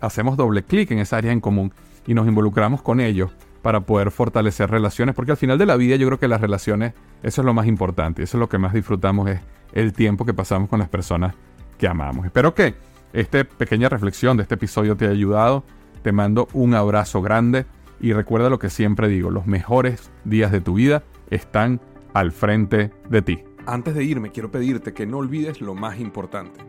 hacemos 0.00 0.36
doble 0.36 0.62
clic 0.62 0.90
en 0.90 0.98
esas 0.98 1.18
áreas 1.18 1.32
en 1.32 1.40
común 1.40 1.72
y 2.06 2.14
nos 2.14 2.28
involucramos 2.28 2.82
con 2.82 3.00
ellos 3.00 3.30
para 3.62 3.80
poder 3.80 4.10
fortalecer 4.10 4.70
relaciones, 4.70 5.14
porque 5.14 5.30
al 5.30 5.38
final 5.38 5.56
de 5.56 5.66
la 5.66 5.76
vida 5.76 5.96
yo 5.96 6.06
creo 6.06 6.18
que 6.18 6.28
las 6.28 6.40
relaciones, 6.40 6.92
eso 7.22 7.40
es 7.40 7.46
lo 7.46 7.54
más 7.54 7.66
importante, 7.66 8.22
eso 8.22 8.36
es 8.36 8.40
lo 8.40 8.48
que 8.48 8.58
más 8.58 8.74
disfrutamos, 8.74 9.30
es 9.30 9.40
el 9.72 9.94
tiempo 9.94 10.26
que 10.26 10.34
pasamos 10.34 10.68
con 10.68 10.78
las 10.78 10.88
personas 10.88 11.34
que 11.78 11.88
amamos. 11.88 12.26
Espero 12.26 12.54
que 12.54 12.74
esta 13.14 13.42
pequeña 13.44 13.88
reflexión 13.88 14.36
de 14.36 14.42
este 14.42 14.56
episodio 14.56 14.96
te 14.96 15.06
haya 15.06 15.14
ayudado, 15.14 15.64
te 16.02 16.12
mando 16.12 16.46
un 16.52 16.74
abrazo 16.74 17.22
grande 17.22 17.64
y 18.04 18.12
recuerda 18.12 18.50
lo 18.50 18.58
que 18.58 18.68
siempre 18.68 19.08
digo, 19.08 19.30
los 19.30 19.46
mejores 19.46 20.10
días 20.26 20.52
de 20.52 20.60
tu 20.60 20.74
vida 20.74 21.04
están 21.30 21.80
al 22.12 22.32
frente 22.32 22.90
de 23.08 23.22
ti. 23.22 23.44
Antes 23.64 23.94
de 23.94 24.04
irme, 24.04 24.30
quiero 24.30 24.50
pedirte 24.50 24.92
que 24.92 25.06
no 25.06 25.16
olvides 25.16 25.62
lo 25.62 25.74
más 25.74 25.98
importante, 25.98 26.60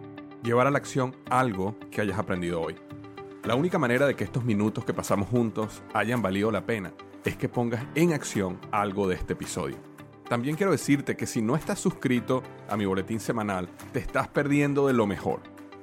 llevar 0.43 0.65
a 0.65 0.71
la 0.71 0.77
acción 0.77 1.13
algo 1.29 1.75
que 1.91 1.99
hayas 1.99 2.17
aprendido 2.17 2.61
hoy. 2.61 2.75
La 3.43 3.55
única 3.55 3.77
manera 3.77 4.07
de 4.07 4.15
que 4.15 4.23
estos 4.23 4.45
minutos 4.45 4.85
que 4.85 4.93
pasamos 4.93 5.27
juntos 5.27 5.83
hayan 5.93 6.21
valido 6.21 6.51
la 6.51 6.65
pena 6.65 6.93
es 7.25 7.35
que 7.35 7.49
pongas 7.49 7.85
en 7.95 8.13
acción 8.13 8.57
algo 8.71 9.05
de 9.09 9.15
este 9.15 9.33
episodio. 9.33 9.75
También 10.29 10.55
quiero 10.55 10.71
decirte 10.71 11.17
que 11.17 11.27
si 11.27 11.41
no 11.41 11.57
estás 11.57 11.81
suscrito 11.81 12.43
a 12.69 12.77
mi 12.77 12.85
boletín 12.85 13.19
semanal, 13.19 13.67
te 13.91 13.99
estás 13.99 14.29
perdiendo 14.29 14.87
de 14.87 14.93
lo 14.93 15.05
mejor. 15.05 15.41